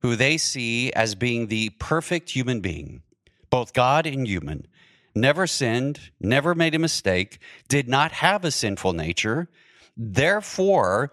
who 0.00 0.16
they 0.16 0.36
see 0.38 0.92
as 0.92 1.14
being 1.14 1.46
the 1.46 1.70
perfect 1.78 2.30
human 2.30 2.60
being, 2.60 3.02
both 3.48 3.72
God 3.72 4.06
and 4.06 4.26
human, 4.26 4.66
never 5.14 5.46
sinned, 5.46 6.10
never 6.20 6.54
made 6.54 6.74
a 6.74 6.78
mistake, 6.78 7.38
did 7.68 7.88
not 7.88 8.12
have 8.12 8.44
a 8.44 8.50
sinful 8.50 8.92
nature. 8.92 9.48
Therefore, 9.96 11.12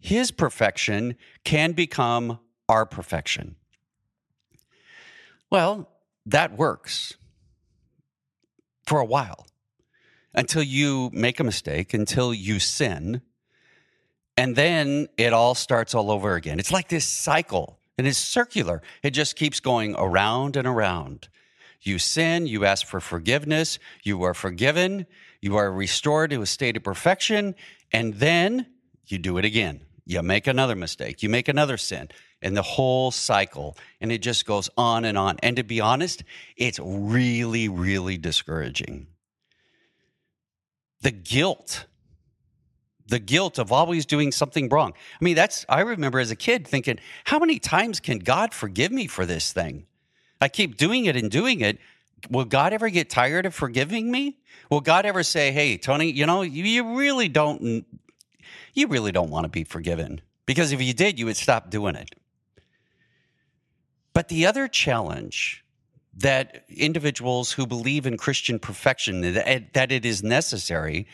his 0.00 0.30
perfection 0.30 1.16
can 1.44 1.72
become 1.72 2.38
our 2.68 2.86
perfection. 2.86 3.56
Well, 5.50 5.88
that 6.26 6.56
works 6.56 7.14
for 8.86 9.00
a 9.00 9.04
while 9.04 9.46
until 10.34 10.62
you 10.62 11.10
make 11.12 11.38
a 11.38 11.44
mistake, 11.44 11.92
until 11.94 12.32
you 12.32 12.58
sin, 12.58 13.20
and 14.36 14.56
then 14.56 15.08
it 15.18 15.32
all 15.32 15.54
starts 15.54 15.94
all 15.94 16.10
over 16.10 16.34
again. 16.34 16.58
It's 16.58 16.72
like 16.72 16.88
this 16.88 17.04
cycle, 17.04 17.78
and 17.98 18.06
it's 18.06 18.18
circular. 18.18 18.80
It 19.02 19.10
just 19.10 19.36
keeps 19.36 19.60
going 19.60 19.94
around 19.96 20.56
and 20.56 20.66
around. 20.66 21.28
You 21.82 21.98
sin, 21.98 22.46
you 22.46 22.64
ask 22.64 22.86
for 22.86 23.00
forgiveness, 23.00 23.78
you 24.04 24.22
are 24.22 24.34
forgiven, 24.34 25.06
you 25.40 25.56
are 25.56 25.70
restored 25.72 26.30
to 26.30 26.40
a 26.40 26.46
state 26.46 26.76
of 26.76 26.84
perfection, 26.84 27.56
and 27.92 28.14
then 28.14 28.66
you 29.06 29.18
do 29.18 29.36
it 29.38 29.44
again. 29.44 29.84
You 30.06 30.22
make 30.22 30.46
another 30.46 30.76
mistake, 30.76 31.22
you 31.22 31.28
make 31.28 31.48
another 31.48 31.76
sin, 31.76 32.08
and 32.40 32.56
the 32.56 32.62
whole 32.62 33.10
cycle. 33.10 33.76
And 34.00 34.12
it 34.12 34.18
just 34.18 34.46
goes 34.46 34.70
on 34.76 35.04
and 35.04 35.18
on. 35.18 35.38
And 35.42 35.56
to 35.56 35.64
be 35.64 35.80
honest, 35.80 36.22
it's 36.56 36.78
really, 36.82 37.68
really 37.68 38.16
discouraging. 38.16 39.08
The 41.00 41.10
guilt, 41.10 41.86
the 43.06 43.18
guilt 43.18 43.58
of 43.58 43.72
always 43.72 44.06
doing 44.06 44.30
something 44.30 44.68
wrong. 44.68 44.92
I 45.20 45.24
mean, 45.24 45.34
that's, 45.34 45.66
I 45.68 45.80
remember 45.80 46.20
as 46.20 46.30
a 46.30 46.36
kid 46.36 46.66
thinking, 46.66 46.98
how 47.24 47.40
many 47.40 47.58
times 47.58 47.98
can 47.98 48.18
God 48.18 48.54
forgive 48.54 48.92
me 48.92 49.08
for 49.08 49.26
this 49.26 49.52
thing? 49.52 49.86
I 50.42 50.48
keep 50.48 50.76
doing 50.76 51.04
it 51.04 51.14
and 51.14 51.30
doing 51.30 51.60
it. 51.60 51.78
Will 52.28 52.44
God 52.44 52.72
ever 52.72 52.88
get 52.88 53.08
tired 53.08 53.46
of 53.46 53.54
forgiving 53.54 54.10
me? 54.10 54.38
Will 54.70 54.80
God 54.80 55.06
ever 55.06 55.22
say, 55.22 55.52
hey, 55.52 55.76
Tony, 55.76 56.10
you 56.10 56.26
know, 56.26 56.42
you 56.42 56.96
really 56.96 57.28
don't, 57.28 57.86
you 58.74 58.88
really 58.88 59.12
don't 59.12 59.30
want 59.30 59.44
to 59.44 59.48
be 59.48 59.62
forgiven? 59.62 60.20
Because 60.44 60.72
if 60.72 60.82
you 60.82 60.92
did, 60.92 61.16
you 61.16 61.26
would 61.26 61.36
stop 61.36 61.70
doing 61.70 61.94
it. 61.94 62.16
But 64.12 64.26
the 64.28 64.44
other 64.46 64.66
challenge 64.66 65.64
that 66.16 66.64
individuals 66.68 67.52
who 67.52 67.64
believe 67.64 68.04
in 68.04 68.16
Christian 68.16 68.58
perfection, 68.58 69.20
that 69.20 69.92
it 69.92 70.04
is 70.04 70.24
necessary, 70.24 71.06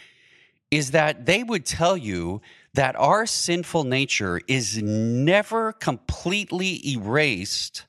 is 0.71 0.93
that 0.93 1.27
they 1.27 1.43
would 1.43 1.67
tell 1.67 1.99
you 1.99 2.41
that 2.73 2.97
our 2.97 3.27
sinful 3.27 3.85
nature 3.85 4.41
is 4.49 4.83
never 4.83 5.73
completely 5.73 6.81
erased 6.89 7.85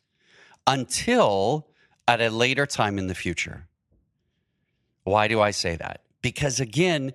until 0.69 1.67
at 2.07 2.21
a 2.21 2.29
later 2.29 2.65
time 2.65 2.97
in 2.97 3.07
the 3.07 3.15
future. 3.15 3.67
Why 5.03 5.27
do 5.27 5.41
I 5.41 5.51
say 5.51 5.75
that? 5.75 6.03
Because 6.21 6.61
again, 6.61 7.13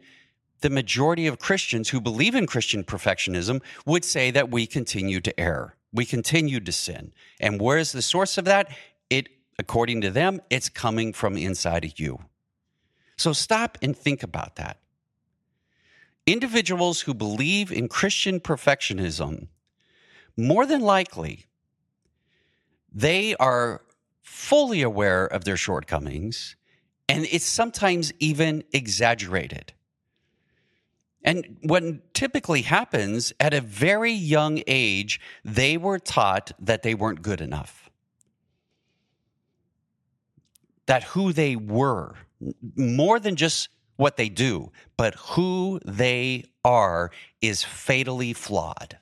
the 0.60 0.70
majority 0.70 1.26
of 1.26 1.38
Christians 1.38 1.88
who 1.88 2.00
believe 2.00 2.34
in 2.34 2.46
Christian 2.46 2.84
perfectionism 2.84 3.62
would 3.86 4.04
say 4.04 4.30
that 4.30 4.50
we 4.50 4.66
continue 4.66 5.20
to 5.20 5.40
err 5.40 5.76
we 5.94 6.04
continue 6.04 6.58
to 6.60 6.72
sin. 6.72 7.12
And 7.40 7.60
where 7.60 7.78
is 7.78 7.92
the 7.92 8.02
source 8.02 8.36
of 8.36 8.44
that? 8.46 8.68
It, 9.08 9.28
according 9.58 10.00
to 10.02 10.10
them, 10.10 10.42
it's 10.50 10.68
coming 10.68 11.12
from 11.12 11.36
inside 11.36 11.84
of 11.84 11.98
you. 11.98 12.18
So 13.16 13.32
stop 13.32 13.78
and 13.80 13.96
think 13.96 14.24
about 14.24 14.56
that. 14.56 14.78
Individuals 16.26 17.02
who 17.02 17.14
believe 17.14 17.70
in 17.70 17.86
Christian 17.86 18.40
perfectionism, 18.40 19.46
more 20.36 20.66
than 20.66 20.80
likely, 20.80 21.46
they 22.94 23.34
are 23.36 23.82
fully 24.22 24.82
aware 24.82 25.26
of 25.26 25.44
their 25.44 25.56
shortcomings, 25.56 26.56
and 27.08 27.26
it's 27.30 27.44
sometimes 27.44 28.12
even 28.20 28.64
exaggerated. 28.72 29.72
And 31.22 31.56
what 31.62 32.14
typically 32.14 32.62
happens 32.62 33.32
at 33.40 33.54
a 33.54 33.60
very 33.60 34.12
young 34.12 34.62
age, 34.66 35.20
they 35.44 35.76
were 35.76 35.98
taught 35.98 36.52
that 36.60 36.82
they 36.82 36.94
weren't 36.94 37.22
good 37.22 37.40
enough. 37.40 37.90
That 40.86 41.02
who 41.02 41.32
they 41.32 41.56
were, 41.56 42.14
more 42.76 43.18
than 43.18 43.36
just 43.36 43.70
what 43.96 44.16
they 44.16 44.28
do, 44.28 44.70
but 44.96 45.14
who 45.14 45.80
they 45.84 46.44
are 46.62 47.10
is 47.40 47.64
fatally 47.64 48.34
flawed. 48.34 48.98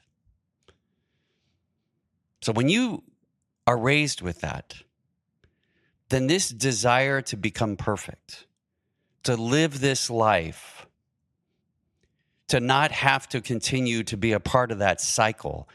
So 2.41 2.53
when 2.53 2.69
you 2.69 3.03
are 3.67 3.79
raised 3.79 4.21
with 4.21 4.41
that, 4.41 4.77
then 6.09 6.27
this 6.27 6.49
desire 6.51 7.23
to 7.23 7.37
become 7.37 7.77
perfect, 7.77 8.47
to 9.23 9.37
live 9.37 9.81
this 9.81 10.11
life, 10.11 10.87
to 12.49 12.61
not 12.61 12.93
have 12.93 13.29
to 13.29 13.41
continue 13.41 14.03
to 14.03 14.17
be 14.17 14.33
a 14.33 14.41
part 14.41 14.71
of 14.71 14.79
that 14.79 15.01
cycle, 15.01 15.69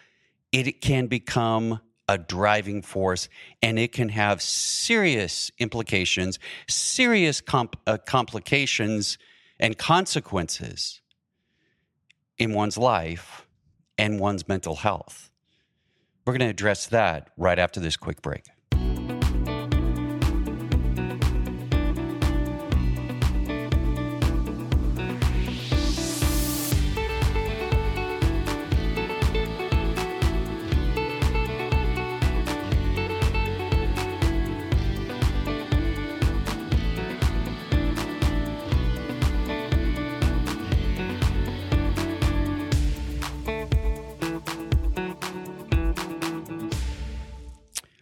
it 0.52 0.82
can 0.82 1.08
become 1.08 1.80
a 2.08 2.18
driving 2.18 2.82
force 2.82 3.28
and 3.62 3.78
it 3.78 3.92
can 3.92 4.10
have 4.10 4.42
serious 4.42 5.52
implications, 5.60 6.40
serious 6.70 7.42
comp- 7.42 7.80
uh, 7.86 7.98
complications, 7.98 9.18
and 9.60 9.78
consequences 9.78 11.02
in 12.38 12.54
one's 12.54 12.78
life 12.78 13.48
and 13.98 14.20
one's 14.20 14.48
mental 14.48 14.76
health. 14.76 15.27
We're 16.28 16.34
going 16.34 16.42
to 16.42 16.48
address 16.48 16.88
that 16.88 17.30
right 17.38 17.58
after 17.58 17.80
this 17.80 17.96
quick 17.96 18.22
break. 18.22 18.44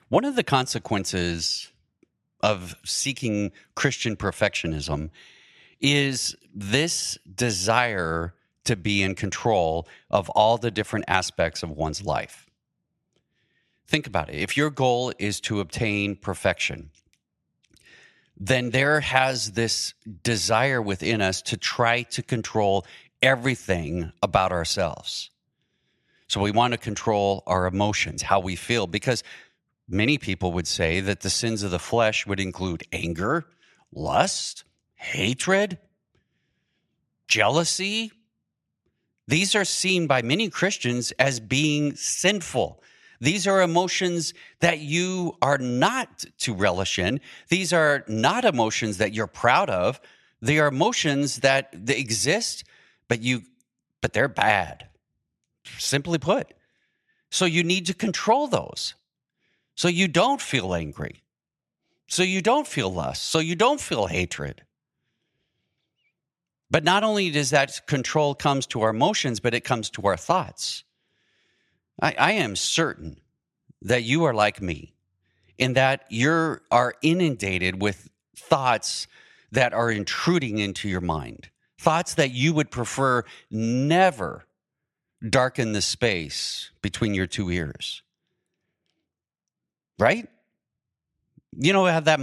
One 0.10 0.24
of 0.24 0.36
the 0.36 0.44
consequences 0.44 1.72
of 2.42 2.76
seeking 2.86 3.52
Christian 3.74 4.16
perfectionism 4.16 5.10
is 5.82 6.36
this 6.54 7.18
desire 7.34 8.36
to 8.66 8.76
be 8.76 9.02
in 9.02 9.16
control 9.16 9.88
of 10.12 10.30
all 10.30 10.58
the 10.58 10.72
different 10.72 11.06
aspects 11.08 11.64
of 11.64 11.72
one's 11.72 12.04
life. 12.04 12.50
Think 13.88 14.06
about 14.06 14.30
it. 14.30 14.36
If 14.36 14.56
your 14.56 14.70
goal 14.70 15.12
is 15.18 15.40
to 15.42 15.60
obtain 15.60 16.16
perfection, 16.16 16.92
then 18.38 18.72
there 18.72 19.00
has 19.00 19.54
this 19.54 19.94
desire 20.24 20.82
within 20.82 21.22
us 21.22 21.42
to 21.44 21.58
try 21.58 22.04
to 22.04 22.22
control 22.22 22.86
everything 23.22 24.12
about 24.22 24.52
ourselves. 24.52 25.30
So 26.28 26.42
we 26.42 26.52
want 26.52 26.74
to 26.74 26.78
control 26.78 27.44
our 27.46 27.68
emotions, 27.68 28.24
how 28.24 28.40
we 28.40 28.56
feel, 28.56 28.88
because 28.88 29.24
Many 29.88 30.18
people 30.18 30.52
would 30.54 30.68
say 30.68 31.00
that 31.00 31.22
the 31.22 31.30
sins 31.30 31.64
of 31.64 31.72
the 31.72 31.80
flesh 31.80 32.26
would 32.26 32.40
include 32.40 32.84
anger, 32.92 33.46
lust, 33.92 34.64
hatred, 34.96 35.78
jealousy. 37.28 38.12
These 39.28 39.56
are 39.56 39.66
seen 39.66 40.08
by 40.08 40.22
many 40.22 40.50
Christians 40.50 41.12
as 41.14 41.40
being 41.40 41.96
sinful. 41.96 42.82
These 43.22 43.48
are 43.48 43.62
emotions 43.62 44.34
that 44.60 44.80
you 44.80 45.38
are 45.42 45.58
not 45.58 46.26
to 46.40 46.54
relish 46.54 47.00
in. 47.00 47.22
These 47.50 47.72
are 47.72 48.04
not 48.08 48.46
emotions 48.46 48.98
that 48.98 49.14
you're 49.14 49.28
proud 49.28 49.70
of. 49.70 50.02
They 50.42 50.60
are 50.60 50.68
emotions 50.68 51.38
that, 51.38 51.70
that 51.86 51.98
exist, 51.98 52.66
but 53.08 53.22
you 53.22 53.44
but 54.02 54.14
they're 54.14 54.28
bad. 54.28 54.88
Simply 55.80 56.20
put. 56.20 56.54
So 57.32 57.46
you 57.46 57.64
need 57.64 57.88
to 57.88 57.94
control 57.96 58.46
those. 58.46 58.94
So 59.76 59.88
you 59.88 60.08
don't 60.08 60.42
feel 60.42 60.74
angry. 60.74 61.24
So 62.08 62.24
you 62.24 62.42
don't 62.42 62.68
feel 62.68 62.92
lust. 62.92 63.24
So 63.24 63.40
you 63.40 63.56
don't 63.56 63.82
feel 63.82 64.08
hatred. 64.08 64.64
But 66.72 66.84
not 66.84 67.04
only 67.04 67.30
does 67.30 67.52
that 67.52 67.86
control 67.86 68.36
comes 68.36 68.66
to 68.68 68.82
our 68.82 68.90
emotions, 68.90 69.40
but 69.40 69.54
it 69.54 69.62
comes 69.62 69.90
to 69.92 70.02
our 70.04 70.18
thoughts. 70.18 70.84
I, 72.02 72.16
I 72.18 72.32
am 72.34 72.56
certain 72.56 73.22
that 73.82 74.04
you 74.04 74.24
are 74.24 74.34
like 74.34 74.62
me 74.62 74.94
in 75.58 75.74
that 75.74 76.06
you 76.10 76.60
are 76.72 76.96
inundated 77.02 77.82
with 77.82 78.10
thoughts 78.36 79.08
that 79.52 79.74
are 79.74 79.92
intruding 79.92 80.58
into 80.58 80.90
your 80.90 81.02
mind, 81.02 81.50
thoughts 81.80 82.16
that 82.16 82.32
you 82.32 82.54
would 82.54 82.72
prefer 82.72 83.24
never 83.50 84.46
darken 85.30 85.72
the 85.72 85.82
space 85.82 86.72
between 86.82 87.14
your 87.14 87.28
two 87.28 87.50
ears. 87.50 88.02
Right? 89.98 90.28
You 91.58 91.74
know, 91.74 91.86
have 91.86 92.06
that 92.06 92.20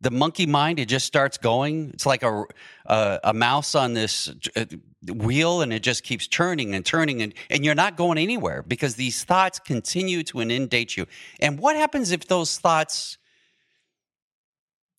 the 0.00 0.10
monkey 0.10 0.46
mind 0.46 0.78
it 0.78 0.86
just 0.86 1.06
starts 1.06 1.38
going? 1.38 1.90
It's 1.90 2.06
like 2.06 2.22
a 2.22 2.44
a, 2.86 3.20
a 3.24 3.34
mouse 3.34 3.74
on 3.74 3.94
this 3.94 4.32
uh, 4.56 4.64
wheel 5.12 5.60
and 5.62 5.72
it 5.72 5.82
just 5.82 6.02
keeps 6.02 6.26
turning 6.26 6.74
and 6.74 6.84
turning 6.84 7.22
and, 7.22 7.34
and 7.50 7.64
you're 7.64 7.74
not 7.74 7.96
going 7.96 8.18
anywhere 8.18 8.62
because 8.62 8.94
these 8.94 9.24
thoughts 9.24 9.58
continue 9.58 10.22
to 10.24 10.40
inundate 10.40 10.96
you. 10.96 11.06
And 11.40 11.58
what 11.58 11.76
happens 11.76 12.10
if 12.10 12.26
those 12.26 12.58
thoughts 12.58 13.18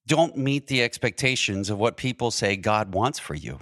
don't 0.08 0.38
meet 0.38 0.68
the 0.68 0.84
expectations 0.84 1.70
of 1.70 1.80
what 1.80 1.98
people 1.98 2.30
say 2.30 2.56
god 2.56 2.94
wants 2.94 3.18
for 3.18 3.34
you? 3.34 3.60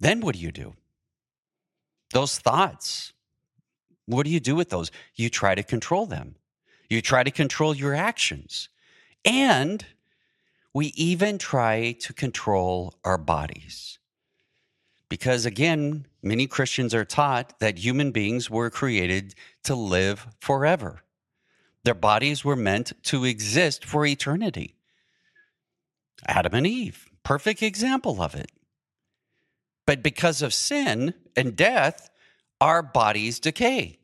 Then 0.00 0.20
what 0.20 0.34
do 0.34 0.40
you 0.40 0.52
do? 0.52 0.74
Those 2.12 2.38
thoughts 2.38 3.13
what 4.06 4.24
do 4.24 4.30
you 4.30 4.40
do 4.40 4.54
with 4.54 4.70
those 4.70 4.90
you 5.14 5.28
try 5.28 5.54
to 5.54 5.62
control 5.62 6.06
them 6.06 6.36
you 6.88 7.00
try 7.00 7.22
to 7.22 7.30
control 7.30 7.74
your 7.74 7.94
actions. 7.94 8.68
And 9.24 9.84
we 10.72 10.86
even 10.96 11.38
try 11.38 11.92
to 12.00 12.12
control 12.12 12.94
our 13.04 13.18
bodies. 13.18 13.98
Because 15.08 15.46
again, 15.46 16.06
many 16.22 16.46
Christians 16.46 16.94
are 16.94 17.04
taught 17.04 17.58
that 17.60 17.78
human 17.78 18.10
beings 18.10 18.50
were 18.50 18.70
created 18.70 19.34
to 19.64 19.74
live 19.74 20.26
forever. 20.40 21.02
Their 21.84 21.94
bodies 21.94 22.44
were 22.44 22.56
meant 22.56 22.92
to 23.04 23.24
exist 23.24 23.84
for 23.84 24.06
eternity. 24.06 24.74
Adam 26.26 26.54
and 26.54 26.66
Eve, 26.66 27.10
perfect 27.22 27.62
example 27.62 28.22
of 28.22 28.34
it. 28.34 28.50
But 29.86 30.02
because 30.02 30.40
of 30.42 30.54
sin 30.54 31.14
and 31.36 31.54
death, 31.54 32.08
our 32.60 32.82
bodies 32.82 33.40
decay. 33.40 33.98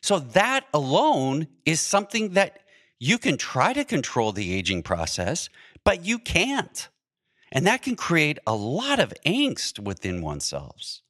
So 0.00 0.18
that 0.18 0.66
alone 0.74 1.46
is 1.64 1.80
something 1.80 2.30
that 2.30 2.60
you 2.98 3.18
can 3.18 3.36
try 3.36 3.72
to 3.72 3.84
control 3.84 4.32
the 4.32 4.52
aging 4.52 4.82
process, 4.82 5.48
but 5.84 6.04
you 6.04 6.18
can't. 6.18 6.88
And 7.52 7.66
that 7.66 7.82
can 7.82 7.96
create 7.96 8.38
a 8.46 8.54
lot 8.54 8.98
of 8.98 9.12
angst 9.26 9.78
within 9.78 10.22
oneself. 10.22 11.00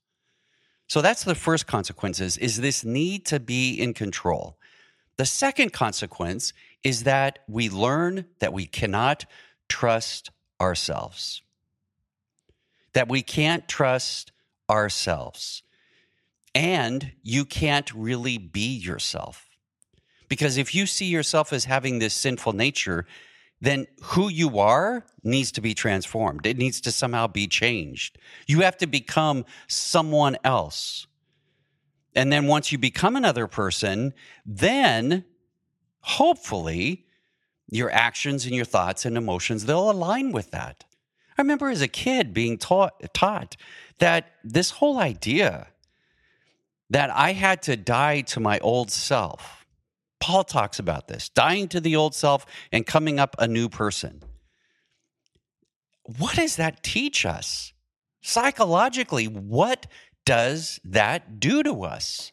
So 0.88 1.00
that's 1.00 1.24
the 1.24 1.34
first 1.34 1.66
consequences 1.66 2.36
is 2.36 2.60
this 2.60 2.84
need 2.84 3.24
to 3.26 3.40
be 3.40 3.74
in 3.74 3.94
control. 3.94 4.58
The 5.16 5.26
second 5.26 5.72
consequence 5.72 6.52
is 6.82 7.04
that 7.04 7.38
we 7.48 7.70
learn 7.70 8.26
that 8.40 8.52
we 8.52 8.66
cannot 8.66 9.24
trust 9.68 10.30
ourselves. 10.60 11.42
That 12.92 13.08
we 13.08 13.22
can't 13.22 13.66
trust 13.68 14.32
ourselves 14.68 15.62
and 16.54 17.12
you 17.22 17.44
can't 17.44 17.92
really 17.94 18.38
be 18.38 18.76
yourself. 18.76 19.48
Because 20.28 20.56
if 20.56 20.74
you 20.74 20.86
see 20.86 21.06
yourself 21.06 21.52
as 21.52 21.64
having 21.64 21.98
this 21.98 22.14
sinful 22.14 22.54
nature, 22.54 23.06
then 23.60 23.86
who 24.02 24.28
you 24.28 24.58
are 24.58 25.04
needs 25.22 25.52
to 25.52 25.60
be 25.60 25.74
transformed. 25.74 26.46
It 26.46 26.58
needs 26.58 26.80
to 26.82 26.92
somehow 26.92 27.26
be 27.26 27.46
changed. 27.46 28.18
You 28.46 28.60
have 28.62 28.76
to 28.78 28.86
become 28.86 29.44
someone 29.68 30.36
else. 30.42 31.06
And 32.14 32.32
then 32.32 32.46
once 32.46 32.72
you 32.72 32.78
become 32.78 33.14
another 33.14 33.46
person, 33.46 34.14
then 34.44 35.24
hopefully 36.00 37.06
your 37.70 37.90
actions 37.90 38.44
and 38.44 38.54
your 38.54 38.64
thoughts 38.64 39.04
and 39.06 39.16
emotions 39.16 39.64
they'll 39.64 39.90
align 39.90 40.32
with 40.32 40.50
that. 40.50 40.84
I 41.38 41.42
remember 41.42 41.70
as 41.70 41.80
a 41.80 41.88
kid 41.88 42.34
being 42.34 42.58
taught 42.58 43.14
taught 43.14 43.56
that 43.98 44.32
this 44.44 44.70
whole 44.70 44.98
idea 44.98 45.68
that 46.92 47.08
I 47.08 47.32
had 47.32 47.62
to 47.62 47.76
die 47.76 48.20
to 48.20 48.40
my 48.40 48.58
old 48.58 48.90
self. 48.90 49.64
Paul 50.20 50.44
talks 50.44 50.78
about 50.78 51.08
this 51.08 51.30
dying 51.30 51.66
to 51.68 51.80
the 51.80 51.96
old 51.96 52.14
self 52.14 52.44
and 52.70 52.86
coming 52.86 53.18
up 53.18 53.34
a 53.38 53.48
new 53.48 53.70
person. 53.70 54.22
What 56.18 56.36
does 56.36 56.56
that 56.56 56.82
teach 56.82 57.24
us? 57.24 57.72
Psychologically, 58.20 59.26
what 59.26 59.86
does 60.26 60.80
that 60.84 61.40
do 61.40 61.62
to 61.62 61.82
us? 61.82 62.30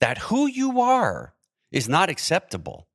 That 0.00 0.18
who 0.18 0.46
you 0.46 0.82
are 0.82 1.32
is 1.70 1.88
not 1.88 2.10
acceptable. 2.10 2.88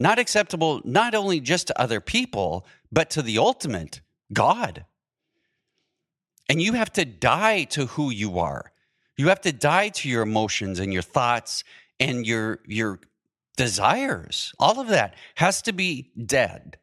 Not 0.00 0.18
acceptable 0.18 0.80
not 0.82 1.14
only 1.14 1.40
just 1.40 1.66
to 1.66 1.80
other 1.80 2.00
people, 2.00 2.66
but 2.90 3.10
to 3.10 3.20
the 3.20 3.36
ultimate 3.36 4.00
God. 4.32 4.86
And 6.48 6.62
you 6.62 6.72
have 6.72 6.92
to 6.94 7.04
die 7.04 7.64
to 7.64 7.84
who 7.86 8.10
you 8.10 8.38
are. 8.38 8.72
You 9.16 9.28
have 9.28 9.40
to 9.42 9.52
die 9.52 9.88
to 9.90 10.08
your 10.08 10.22
emotions 10.22 10.78
and 10.78 10.92
your 10.92 11.02
thoughts 11.02 11.64
and 11.98 12.26
your 12.26 12.60
your 12.66 13.00
desires. 13.56 14.52
All 14.58 14.80
of 14.80 14.88
that 14.88 15.14
has 15.36 15.62
to 15.62 15.72
be 15.72 16.10
dead. 16.22 16.78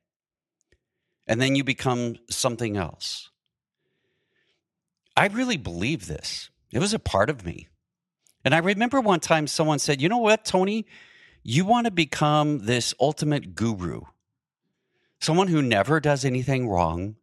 And 1.27 1.41
then 1.41 1.55
you 1.55 1.63
become 1.63 2.15
something 2.29 2.75
else. 2.75 3.29
I 5.15 5.27
really 5.27 5.57
believe 5.57 6.07
this. 6.07 6.49
It 6.71 6.79
was 6.79 6.93
a 6.93 6.99
part 6.99 7.29
of 7.29 7.45
me. 7.45 7.67
And 8.43 8.53
I 8.53 8.57
remember 8.57 8.99
one 8.99 9.19
time 9.19 9.47
someone 9.47 9.79
said, 9.79 10.01
You 10.01 10.09
know 10.09 10.17
what, 10.17 10.43
Tony? 10.43 10.85
You 11.43 11.65
want 11.65 11.85
to 11.85 11.91
become 11.91 12.65
this 12.65 12.93
ultimate 12.99 13.53
guru, 13.53 14.01
someone 15.19 15.49
who 15.49 15.61
never 15.61 15.99
does 15.99 16.23
anything 16.23 16.69
wrong, 16.69 17.17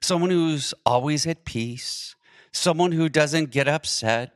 someone 0.00 0.30
who's 0.30 0.74
always 0.84 1.26
at 1.26 1.44
peace, 1.44 2.16
someone 2.52 2.90
who 2.90 3.08
doesn't 3.08 3.52
get 3.52 3.68
upset, 3.68 4.32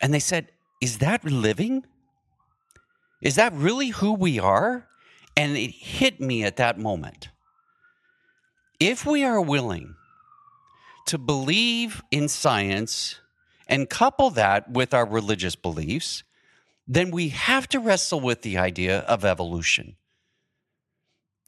and 0.00 0.12
they 0.12 0.20
said, 0.20 0.50
Is 0.80 0.98
that 0.98 1.24
living? 1.24 1.84
Is 3.20 3.36
that 3.36 3.52
really 3.54 3.88
who 3.88 4.12
we 4.12 4.38
are? 4.38 4.86
And 5.36 5.56
it 5.56 5.70
hit 5.70 6.20
me 6.20 6.44
at 6.44 6.56
that 6.56 6.78
moment. 6.78 7.28
If 8.78 9.06
we 9.06 9.24
are 9.24 9.40
willing 9.40 9.94
to 11.06 11.18
believe 11.18 12.02
in 12.10 12.28
science 12.28 13.20
and 13.66 13.88
couple 13.88 14.30
that 14.30 14.70
with 14.70 14.92
our 14.94 15.06
religious 15.06 15.56
beliefs, 15.56 16.22
then 16.86 17.10
we 17.10 17.30
have 17.30 17.68
to 17.68 17.80
wrestle 17.80 18.20
with 18.20 18.42
the 18.42 18.58
idea 18.58 19.00
of 19.00 19.24
evolution. 19.24 19.96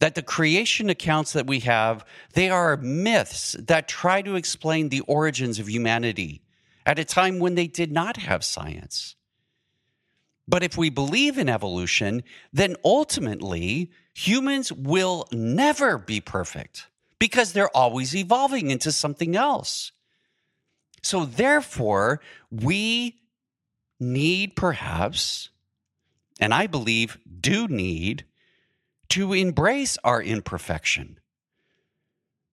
That 0.00 0.14
the 0.14 0.22
creation 0.22 0.90
accounts 0.90 1.32
that 1.32 1.46
we 1.46 1.60
have, 1.60 2.04
they 2.34 2.50
are 2.50 2.76
myths 2.76 3.56
that 3.58 3.88
try 3.88 4.22
to 4.22 4.36
explain 4.36 4.88
the 4.88 5.00
origins 5.00 5.58
of 5.58 5.68
humanity 5.68 6.42
at 6.88 6.98
a 6.98 7.04
time 7.04 7.38
when 7.38 7.54
they 7.54 7.66
did 7.66 7.92
not 7.92 8.16
have 8.16 8.42
science. 8.42 9.14
But 10.48 10.62
if 10.62 10.78
we 10.78 10.88
believe 10.88 11.36
in 11.36 11.50
evolution, 11.50 12.22
then 12.50 12.76
ultimately 12.82 13.90
humans 14.14 14.72
will 14.72 15.28
never 15.30 15.98
be 15.98 16.22
perfect 16.22 16.86
because 17.18 17.52
they're 17.52 17.76
always 17.76 18.16
evolving 18.16 18.70
into 18.70 18.90
something 18.90 19.36
else. 19.36 19.92
So, 21.02 21.26
therefore, 21.26 22.22
we 22.50 23.20
need 24.00 24.56
perhaps, 24.56 25.50
and 26.40 26.54
I 26.54 26.66
believe 26.66 27.18
do 27.40 27.68
need, 27.68 28.24
to 29.10 29.34
embrace 29.34 29.98
our 30.02 30.22
imperfection. 30.22 31.20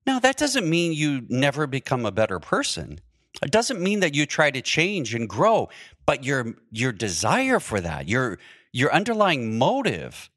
Now, 0.06 0.18
that 0.18 0.36
doesn't 0.36 0.68
mean 0.68 0.92
you 0.92 1.22
never 1.30 1.66
become 1.66 2.04
a 2.04 2.12
better 2.12 2.38
person. 2.38 3.00
It 3.42 3.50
doesn't 3.50 3.80
mean 3.80 4.00
that 4.00 4.14
you 4.14 4.26
try 4.26 4.50
to 4.50 4.62
change 4.62 5.14
and 5.14 5.28
grow, 5.28 5.68
but 6.06 6.24
your 6.24 6.54
your 6.70 6.92
desire 6.92 7.60
for 7.60 7.80
that, 7.80 8.08
your 8.08 8.38
your 8.72 8.92
underlying 8.92 9.58
motive 9.58 10.30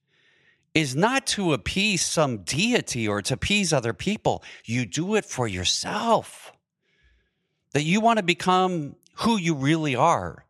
is 0.73 0.95
not 0.95 1.25
to 1.27 1.53
appease 1.53 2.05
some 2.05 2.39
deity 2.39 3.07
or 3.07 3.21
to 3.21 3.33
appease 3.33 3.73
other 3.73 3.93
people. 3.93 4.43
You 4.65 4.85
do 4.85 5.15
it 5.15 5.25
for 5.25 5.47
yourself. 5.47 6.51
That 7.73 7.83
you 7.83 8.01
want 8.01 8.17
to 8.17 8.23
become 8.23 8.95
who 9.15 9.37
you 9.37 9.53
really 9.53 9.95
are. 9.95 10.45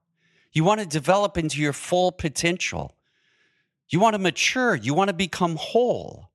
You 0.52 0.64
want 0.64 0.80
to 0.80 0.86
develop 0.86 1.38
into 1.38 1.62
your 1.62 1.74
full 1.74 2.12
potential. 2.12 2.96
You 3.90 4.00
want 4.00 4.14
to 4.14 4.20
mature. 4.20 4.76
You 4.76 4.94
want 4.94 5.10
to 5.10 5.14
become 5.14 5.56
whole. 5.56 6.29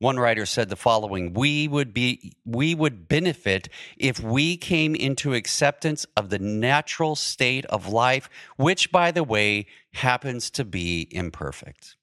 One 0.00 0.18
writer 0.18 0.46
said 0.46 0.68
the 0.68 0.76
following 0.76 1.34
we 1.34 1.66
would 1.66 1.92
be 1.92 2.32
we 2.44 2.74
would 2.74 3.08
benefit 3.08 3.68
if 3.96 4.20
we 4.20 4.56
came 4.56 4.94
into 4.94 5.34
acceptance 5.34 6.06
of 6.16 6.30
the 6.30 6.38
natural 6.38 7.16
state 7.16 7.66
of 7.66 7.88
life 7.88 8.30
which 8.56 8.92
by 8.92 9.10
the 9.10 9.24
way 9.24 9.66
happens 9.94 10.50
to 10.50 10.64
be 10.64 11.08
imperfect. 11.10 11.96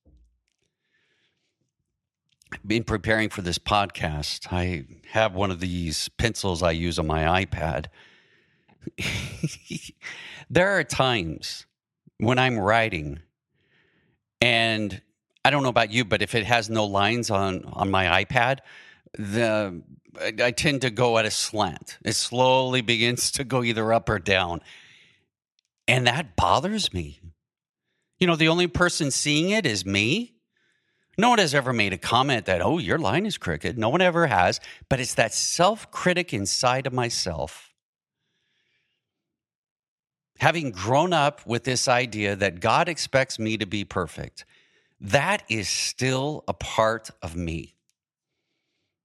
In 2.70 2.84
preparing 2.84 3.30
for 3.30 3.42
this 3.42 3.58
podcast 3.58 4.52
i 4.52 4.86
have 5.12 5.34
one 5.34 5.52
of 5.52 5.62
these 5.62 6.10
pencils 6.18 6.62
i 6.62 6.72
use 6.72 7.00
on 7.00 7.08
my 7.08 7.46
ipad. 7.46 7.86
There 10.48 10.78
are 10.78 10.84
times 10.84 11.66
when 12.18 12.38
i'm 12.38 12.60
writing 12.60 13.22
and 14.42 15.02
I 15.46 15.52
don't 15.52 15.62
know 15.62 15.70
about 15.70 15.92
you, 15.92 16.04
but 16.04 16.24
if 16.24 16.34
it 16.34 16.44
has 16.48 16.72
no 16.72 16.86
lines 16.86 17.30
on 17.30 17.66
on 17.66 17.92
my 17.92 18.26
iPad, 18.26 18.60
the 19.14 19.84
I 20.42 20.50
tend 20.50 20.82
to 20.82 20.90
go 20.90 21.20
at 21.20 21.26
a 21.26 21.30
slant. 21.32 22.00
It 22.04 22.14
slowly 22.14 22.82
begins 22.82 23.30
to 23.34 23.44
go 23.44 23.62
either 23.62 23.94
up 23.94 24.10
or 24.10 24.18
down. 24.18 24.62
And 25.88 26.08
that 26.08 26.36
bothers 26.36 26.92
me. 26.94 27.20
You 28.18 28.26
know, 28.26 28.36
the 28.36 28.48
only 28.48 28.66
person 28.66 29.12
seeing 29.12 29.52
it 29.52 29.68
is 29.68 29.86
me. 29.86 30.34
No 31.16 31.30
one 31.30 31.38
has 31.38 31.54
ever 31.54 31.74
made 31.74 31.94
a 31.94 31.98
comment 32.00 32.48
that, 32.48 32.62
oh, 32.64 32.80
your 32.80 32.98
line 32.98 33.28
is 33.28 33.38
crooked. 33.38 33.78
No 33.78 33.90
one 33.90 34.02
ever 34.02 34.26
has. 34.26 34.60
But 34.90 35.00
it's 35.00 35.14
that 35.14 35.32
self 35.32 35.92
critic 35.92 36.34
inside 36.34 36.88
of 36.88 36.94
myself. 36.94 37.72
Having 40.40 40.72
grown 40.72 41.14
up 41.14 41.46
with 41.46 41.66
this 41.66 41.88
idea 41.88 42.36
that 42.36 42.62
God 42.62 42.90
expects 42.90 43.38
me 43.38 43.58
to 43.58 43.68
be 43.68 43.86
perfect, 43.86 44.44
that 45.00 45.44
is 45.50 45.70
still 45.70 46.44
a 46.48 46.54
part 46.54 47.10
of 47.22 47.36
me. 47.36 47.76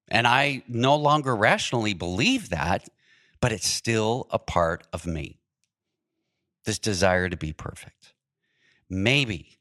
And 0.08 0.26
I 0.26 0.62
no 0.68 0.96
longer 0.96 1.34
rationally 1.36 1.94
believe 1.94 2.50
that, 2.50 2.88
but 3.40 3.52
it's 3.52 3.66
still 3.66 4.26
a 4.30 4.38
part 4.38 4.86
of 4.92 5.06
me. 5.06 5.40
This 6.64 6.78
desire 6.78 7.28
to 7.28 7.36
be 7.36 7.52
perfect. 7.52 8.12
Maybe 8.88 9.60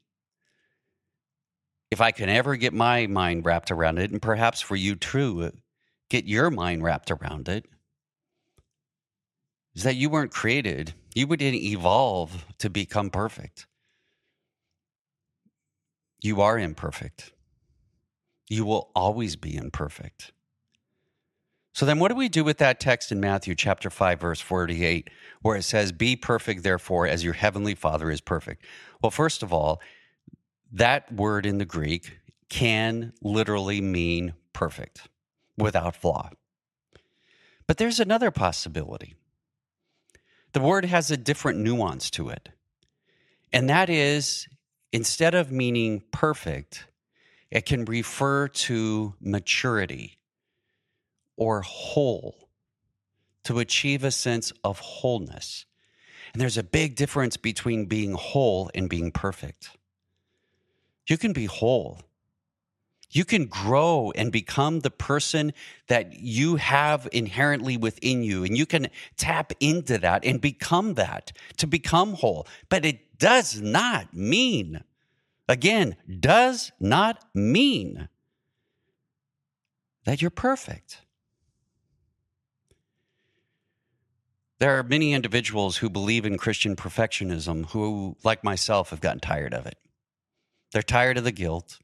if 1.90 2.00
I 2.00 2.12
can 2.12 2.28
ever 2.28 2.56
get 2.56 2.72
my 2.72 3.06
mind 3.06 3.44
wrapped 3.44 3.70
around 3.70 3.98
it, 3.98 4.10
and 4.10 4.22
perhaps 4.22 4.60
for 4.60 4.76
you 4.76 4.94
too, 4.94 5.42
uh, 5.42 5.50
get 6.08 6.24
your 6.24 6.50
mind 6.50 6.82
wrapped 6.82 7.10
around 7.10 7.48
it, 7.48 7.66
is 9.74 9.82
that 9.82 9.96
you 9.96 10.08
weren't 10.08 10.30
created, 10.32 10.94
you 11.14 11.26
didn't 11.26 11.60
evolve 11.60 12.46
to 12.58 12.70
become 12.70 13.10
perfect. 13.10 13.66
You 16.20 16.40
are 16.40 16.58
imperfect. 16.58 17.32
You 18.48 18.64
will 18.64 18.90
always 18.94 19.36
be 19.36 19.56
imperfect. 19.56 20.32
So 21.72 21.86
then, 21.86 21.98
what 21.98 22.08
do 22.08 22.14
we 22.16 22.28
do 22.28 22.42
with 22.42 22.58
that 22.58 22.80
text 22.80 23.12
in 23.12 23.20
Matthew 23.20 23.54
chapter 23.54 23.90
5, 23.90 24.20
verse 24.20 24.40
48, 24.40 25.08
where 25.40 25.56
it 25.56 25.62
says, 25.62 25.92
Be 25.92 26.16
perfect, 26.16 26.62
therefore, 26.62 27.06
as 27.06 27.24
your 27.24 27.34
heavenly 27.34 27.74
Father 27.74 28.10
is 28.10 28.20
perfect? 28.20 28.64
Well, 29.00 29.10
first 29.10 29.42
of 29.42 29.52
all, 29.52 29.80
that 30.72 31.12
word 31.12 31.46
in 31.46 31.58
the 31.58 31.64
Greek 31.64 32.18
can 32.48 33.12
literally 33.22 33.80
mean 33.80 34.34
perfect, 34.52 35.08
without 35.56 35.94
flaw. 35.94 36.30
But 37.68 37.78
there's 37.78 38.00
another 38.00 38.32
possibility. 38.32 39.14
The 40.52 40.60
word 40.60 40.84
has 40.84 41.12
a 41.12 41.16
different 41.16 41.60
nuance 41.60 42.10
to 42.10 42.28
it, 42.28 42.48
and 43.52 43.70
that 43.70 43.88
is 43.88 44.48
instead 44.92 45.34
of 45.34 45.52
meaning 45.52 46.02
perfect, 46.10 46.86
it 47.50 47.66
can 47.66 47.84
refer 47.84 48.48
to 48.48 49.14
maturity 49.20 50.18
or 51.36 51.62
whole, 51.62 52.48
to 53.44 53.58
achieve 53.58 54.04
a 54.04 54.10
sense 54.10 54.52
of 54.62 54.78
wholeness. 54.78 55.64
And 56.32 56.40
there's 56.40 56.58
a 56.58 56.62
big 56.62 56.96
difference 56.96 57.36
between 57.36 57.86
being 57.86 58.12
whole 58.12 58.70
and 58.74 58.88
being 58.88 59.10
perfect. 59.10 59.70
You 61.06 61.16
can 61.16 61.32
be 61.32 61.46
whole. 61.46 62.00
You 63.10 63.24
can 63.24 63.46
grow 63.46 64.12
and 64.14 64.30
become 64.30 64.80
the 64.80 64.90
person 64.90 65.52
that 65.88 66.20
you 66.20 66.56
have 66.56 67.08
inherently 67.10 67.76
within 67.76 68.22
you, 68.22 68.44
and 68.44 68.56
you 68.56 68.66
can 68.66 68.88
tap 69.16 69.52
into 69.58 69.98
that 69.98 70.24
and 70.24 70.40
become 70.40 70.94
that 70.94 71.32
to 71.56 71.66
become 71.66 72.14
whole. 72.14 72.46
But 72.68 72.84
it 72.84 73.00
does 73.20 73.60
not 73.60 74.12
mean, 74.14 74.82
again, 75.48 75.96
does 76.18 76.72
not 76.80 77.22
mean 77.34 78.08
that 80.04 80.20
you're 80.20 80.30
perfect. 80.30 81.02
There 84.58 84.78
are 84.78 84.82
many 84.82 85.12
individuals 85.12 85.76
who 85.76 85.88
believe 85.88 86.26
in 86.26 86.38
Christian 86.38 86.76
perfectionism 86.76 87.70
who, 87.70 88.16
like 88.24 88.42
myself, 88.42 88.90
have 88.90 89.00
gotten 89.00 89.20
tired 89.20 89.54
of 89.54 89.66
it. 89.66 89.78
They're 90.72 90.82
tired 90.82 91.18
of 91.18 91.24
the 91.24 91.32
guilt, 91.32 91.78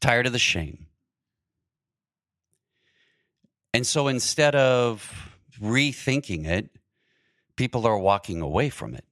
tired 0.00 0.26
of 0.26 0.32
the 0.32 0.38
shame. 0.38 0.86
And 3.72 3.86
so 3.86 4.06
instead 4.08 4.54
of 4.54 5.36
rethinking 5.60 6.46
it, 6.46 6.70
people 7.56 7.86
are 7.86 7.98
walking 7.98 8.40
away 8.40 8.68
from 8.70 8.94
it. 8.94 9.04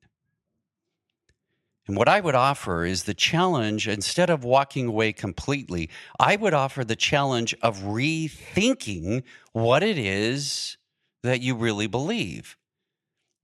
And 1.89 1.97
what 1.97 2.09
I 2.09 2.21
would 2.21 2.37
offer 2.37 2.85
is 2.85 3.05
the 3.05 3.15
challenge, 3.15 3.89
instead 3.89 4.31
of 4.31 4.45
walking 4.45 4.87
away 4.87 5.13
completely, 5.13 5.91
I 6.19 6.37
would 6.37 6.55
offer 6.55 6.85
the 6.85 6.97
challenge 6.97 7.55
of 7.61 7.81
rethinking 7.81 9.25
what 9.53 9.83
it 9.83 9.99
is 9.99 10.77
that 11.23 11.41
you 11.41 11.57
really 11.57 11.89
believe. 11.89 12.57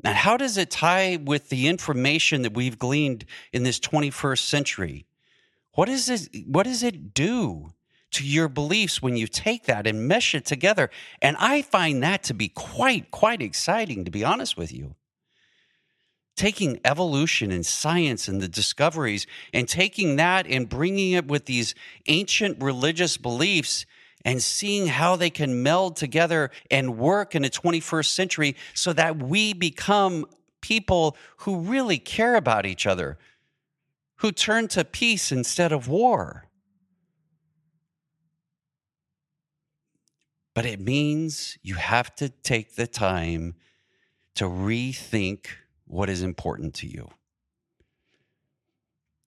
Now, 0.04 0.12
how 0.12 0.36
does 0.36 0.56
it 0.56 0.70
tie 0.70 1.16
with 1.16 1.48
the 1.48 1.66
information 1.66 2.42
that 2.42 2.54
we've 2.54 2.78
gleaned 2.78 3.24
in 3.52 3.64
this 3.64 3.80
21st 3.80 4.38
century? 4.38 5.06
What, 5.72 5.88
is 5.88 6.08
it, 6.08 6.46
what 6.46 6.64
does 6.64 6.84
it 6.84 7.14
do 7.14 7.72
to 8.12 8.24
your 8.24 8.48
beliefs 8.48 9.02
when 9.02 9.16
you 9.16 9.26
take 9.26 9.64
that 9.64 9.88
and 9.88 10.06
mesh 10.06 10.36
it 10.36 10.44
together? 10.44 10.90
And 11.20 11.36
I 11.40 11.62
find 11.62 12.04
that 12.04 12.22
to 12.24 12.34
be 12.34 12.48
quite, 12.48 13.10
quite 13.10 13.42
exciting, 13.42 14.04
to 14.04 14.12
be 14.12 14.22
honest 14.22 14.56
with 14.56 14.72
you 14.72 14.94
taking 16.38 16.80
evolution 16.84 17.50
and 17.50 17.66
science 17.66 18.28
and 18.28 18.40
the 18.40 18.48
discoveries 18.48 19.26
and 19.52 19.68
taking 19.68 20.16
that 20.16 20.46
and 20.46 20.68
bringing 20.68 21.12
it 21.12 21.26
with 21.26 21.44
these 21.44 21.74
ancient 22.06 22.62
religious 22.62 23.16
beliefs 23.16 23.84
and 24.24 24.42
seeing 24.42 24.86
how 24.86 25.16
they 25.16 25.30
can 25.30 25.62
meld 25.62 25.96
together 25.96 26.50
and 26.70 26.96
work 26.96 27.34
in 27.34 27.42
the 27.42 27.50
21st 27.50 28.06
century 28.06 28.56
so 28.72 28.92
that 28.92 29.18
we 29.18 29.52
become 29.52 30.24
people 30.60 31.16
who 31.38 31.60
really 31.60 31.98
care 31.98 32.36
about 32.36 32.66
each 32.66 32.86
other, 32.86 33.18
who 34.16 34.32
turn 34.32 34.68
to 34.68 34.84
peace 34.84 35.32
instead 35.32 35.72
of 35.72 35.88
war. 35.88 36.44
But 40.54 40.66
it 40.66 40.80
means 40.80 41.58
you 41.62 41.74
have 41.74 42.14
to 42.16 42.28
take 42.28 42.74
the 42.74 42.86
time 42.86 43.54
to 44.34 44.44
rethink 44.44 45.46
what 45.88 46.08
is 46.08 46.22
important 46.22 46.74
to 46.74 46.86
you, 46.86 47.08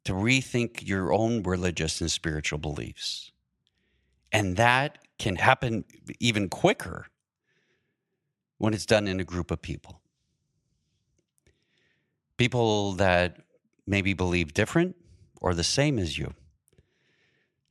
to 0.05 0.13
rethink 0.13 0.87
your 0.87 1.11
own 1.11 1.43
religious 1.43 1.99
and 2.01 2.09
spiritual 2.09 2.59
beliefs. 2.59 3.31
And 4.31 4.55
that 4.57 4.99
can 5.19 5.35
happen 5.35 5.83
even 6.19 6.49
quicker 6.49 7.07
when 8.57 8.73
it's 8.73 8.85
done 8.85 9.07
in 9.07 9.19
a 9.19 9.25
group 9.25 9.51
of 9.51 9.61
people. 9.61 10.01
People 12.37 12.93
that 12.93 13.37
maybe 13.85 14.13
believe 14.13 14.53
different 14.53 14.95
or 15.41 15.53
the 15.53 15.63
same 15.63 15.99
as 15.99 16.17
you. 16.17 16.33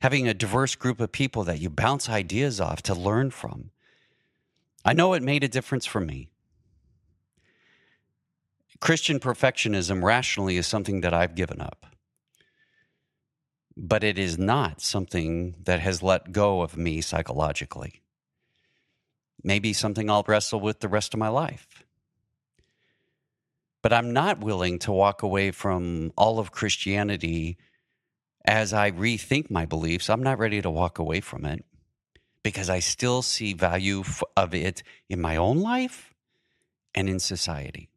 Having 0.01 0.27
a 0.27 0.33
diverse 0.33 0.75
group 0.75 0.99
of 0.99 1.11
people 1.11 1.43
that 1.45 1.59
you 1.59 1.69
bounce 1.69 2.09
ideas 2.09 2.59
off 2.59 2.81
to 2.83 2.93
learn 2.93 3.31
from. 3.31 3.71
I 4.83 4.93
know 4.93 5.13
it 5.13 5.23
made 5.23 5.43
a 5.43 5.47
difference 5.47 5.85
for 5.85 6.01
me. 6.01 6.29
Christian 8.79 9.19
perfectionism 9.19 10.01
rationally 10.03 10.57
is 10.57 10.65
something 10.65 11.01
that 11.01 11.13
I've 11.13 11.35
given 11.35 11.61
up. 11.61 11.85
But 13.77 14.03
it 14.03 14.17
is 14.17 14.37
not 14.37 14.81
something 14.81 15.55
that 15.63 15.79
has 15.79 16.03
let 16.03 16.31
go 16.31 16.61
of 16.61 16.77
me 16.77 17.01
psychologically. 17.01 18.01
Maybe 19.43 19.73
something 19.73 20.09
I'll 20.09 20.25
wrestle 20.27 20.59
with 20.59 20.79
the 20.79 20.87
rest 20.87 21.13
of 21.13 21.19
my 21.19 21.29
life. 21.29 21.83
But 23.81 23.93
I'm 23.93 24.13
not 24.13 24.39
willing 24.39 24.77
to 24.79 24.91
walk 24.91 25.23
away 25.23 25.51
from 25.51 26.11
all 26.15 26.37
of 26.37 26.51
Christianity 26.51 27.57
as 28.45 28.73
I 28.73 28.91
rethink 28.91 29.49
my 29.49 29.65
beliefs. 29.65 30.09
I'm 30.09 30.23
not 30.23 30.39
ready 30.39 30.61
to 30.61 30.69
walk 30.69 30.99
away 30.99 31.21
from 31.21 31.45
it 31.45 31.65
because 32.43 32.69
I 32.69 32.79
still 32.79 33.21
see 33.21 33.53
value 33.53 34.03
of 34.35 34.53
it 34.53 34.83
in 35.09 35.21
my 35.21 35.35
own 35.35 35.59
life 35.59 36.13
and 36.93 37.09
in 37.09 37.19
society. 37.19 37.90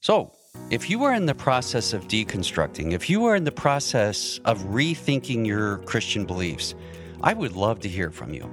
So, 0.00 0.32
if 0.70 0.88
you 0.88 1.02
are 1.04 1.12
in 1.12 1.26
the 1.26 1.34
process 1.34 1.92
of 1.92 2.06
deconstructing, 2.06 2.92
if 2.92 3.10
you 3.10 3.24
are 3.24 3.34
in 3.34 3.42
the 3.42 3.50
process 3.50 4.38
of 4.44 4.62
rethinking 4.64 5.44
your 5.44 5.78
Christian 5.78 6.24
beliefs, 6.24 6.76
I 7.20 7.34
would 7.34 7.56
love 7.56 7.80
to 7.80 7.88
hear 7.88 8.10
from 8.12 8.32
you. 8.32 8.48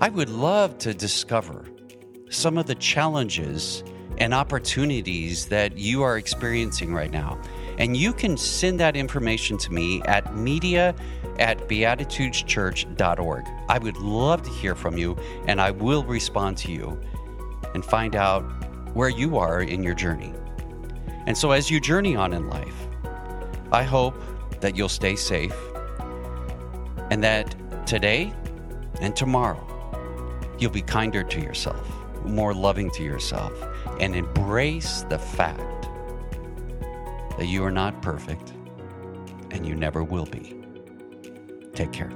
I 0.00 0.08
would 0.08 0.28
love 0.28 0.76
to 0.78 0.92
discover 0.92 1.64
some 2.30 2.58
of 2.58 2.66
the 2.66 2.74
challenges 2.74 3.84
and 4.18 4.34
opportunities 4.34 5.46
that 5.46 5.78
you 5.78 6.02
are 6.02 6.16
experiencing 6.16 6.92
right 6.92 7.12
now. 7.12 7.40
And 7.78 7.96
you 7.96 8.12
can 8.12 8.36
send 8.36 8.80
that 8.80 8.96
information 8.96 9.56
to 9.58 9.72
me 9.72 10.02
at 10.02 10.34
media 10.34 10.96
at 11.38 11.68
beatitudeschurch.org. 11.68 13.46
I 13.68 13.78
would 13.78 13.96
love 13.98 14.42
to 14.42 14.50
hear 14.50 14.74
from 14.74 14.98
you, 14.98 15.16
and 15.46 15.60
I 15.60 15.70
will 15.70 16.02
respond 16.02 16.56
to 16.58 16.72
you 16.72 17.00
and 17.74 17.84
find 17.84 18.16
out 18.16 18.44
where 18.94 19.08
you 19.08 19.38
are 19.38 19.62
in 19.62 19.82
your 19.82 19.94
journey. 19.94 20.32
And 21.26 21.36
so, 21.36 21.52
as 21.52 21.70
you 21.70 21.80
journey 21.80 22.16
on 22.16 22.32
in 22.32 22.48
life, 22.48 22.88
I 23.70 23.82
hope 23.82 24.14
that 24.60 24.76
you'll 24.76 24.88
stay 24.88 25.16
safe 25.16 25.56
and 27.10 27.22
that 27.22 27.54
today 27.86 28.32
and 29.00 29.14
tomorrow 29.14 29.68
you'll 30.58 30.70
be 30.70 30.82
kinder 30.82 31.22
to 31.22 31.40
yourself, 31.40 31.86
more 32.24 32.54
loving 32.54 32.90
to 32.92 33.02
yourself, 33.02 33.52
and 34.00 34.14
embrace 34.14 35.02
the 35.08 35.18
fact 35.18 35.88
that 37.38 37.46
you 37.46 37.64
are 37.64 37.70
not 37.70 38.00
perfect 38.02 38.52
and 39.50 39.66
you 39.66 39.74
never 39.74 40.04
will 40.04 40.26
be. 40.26 40.56
Take 41.74 41.92
care. 41.92 42.12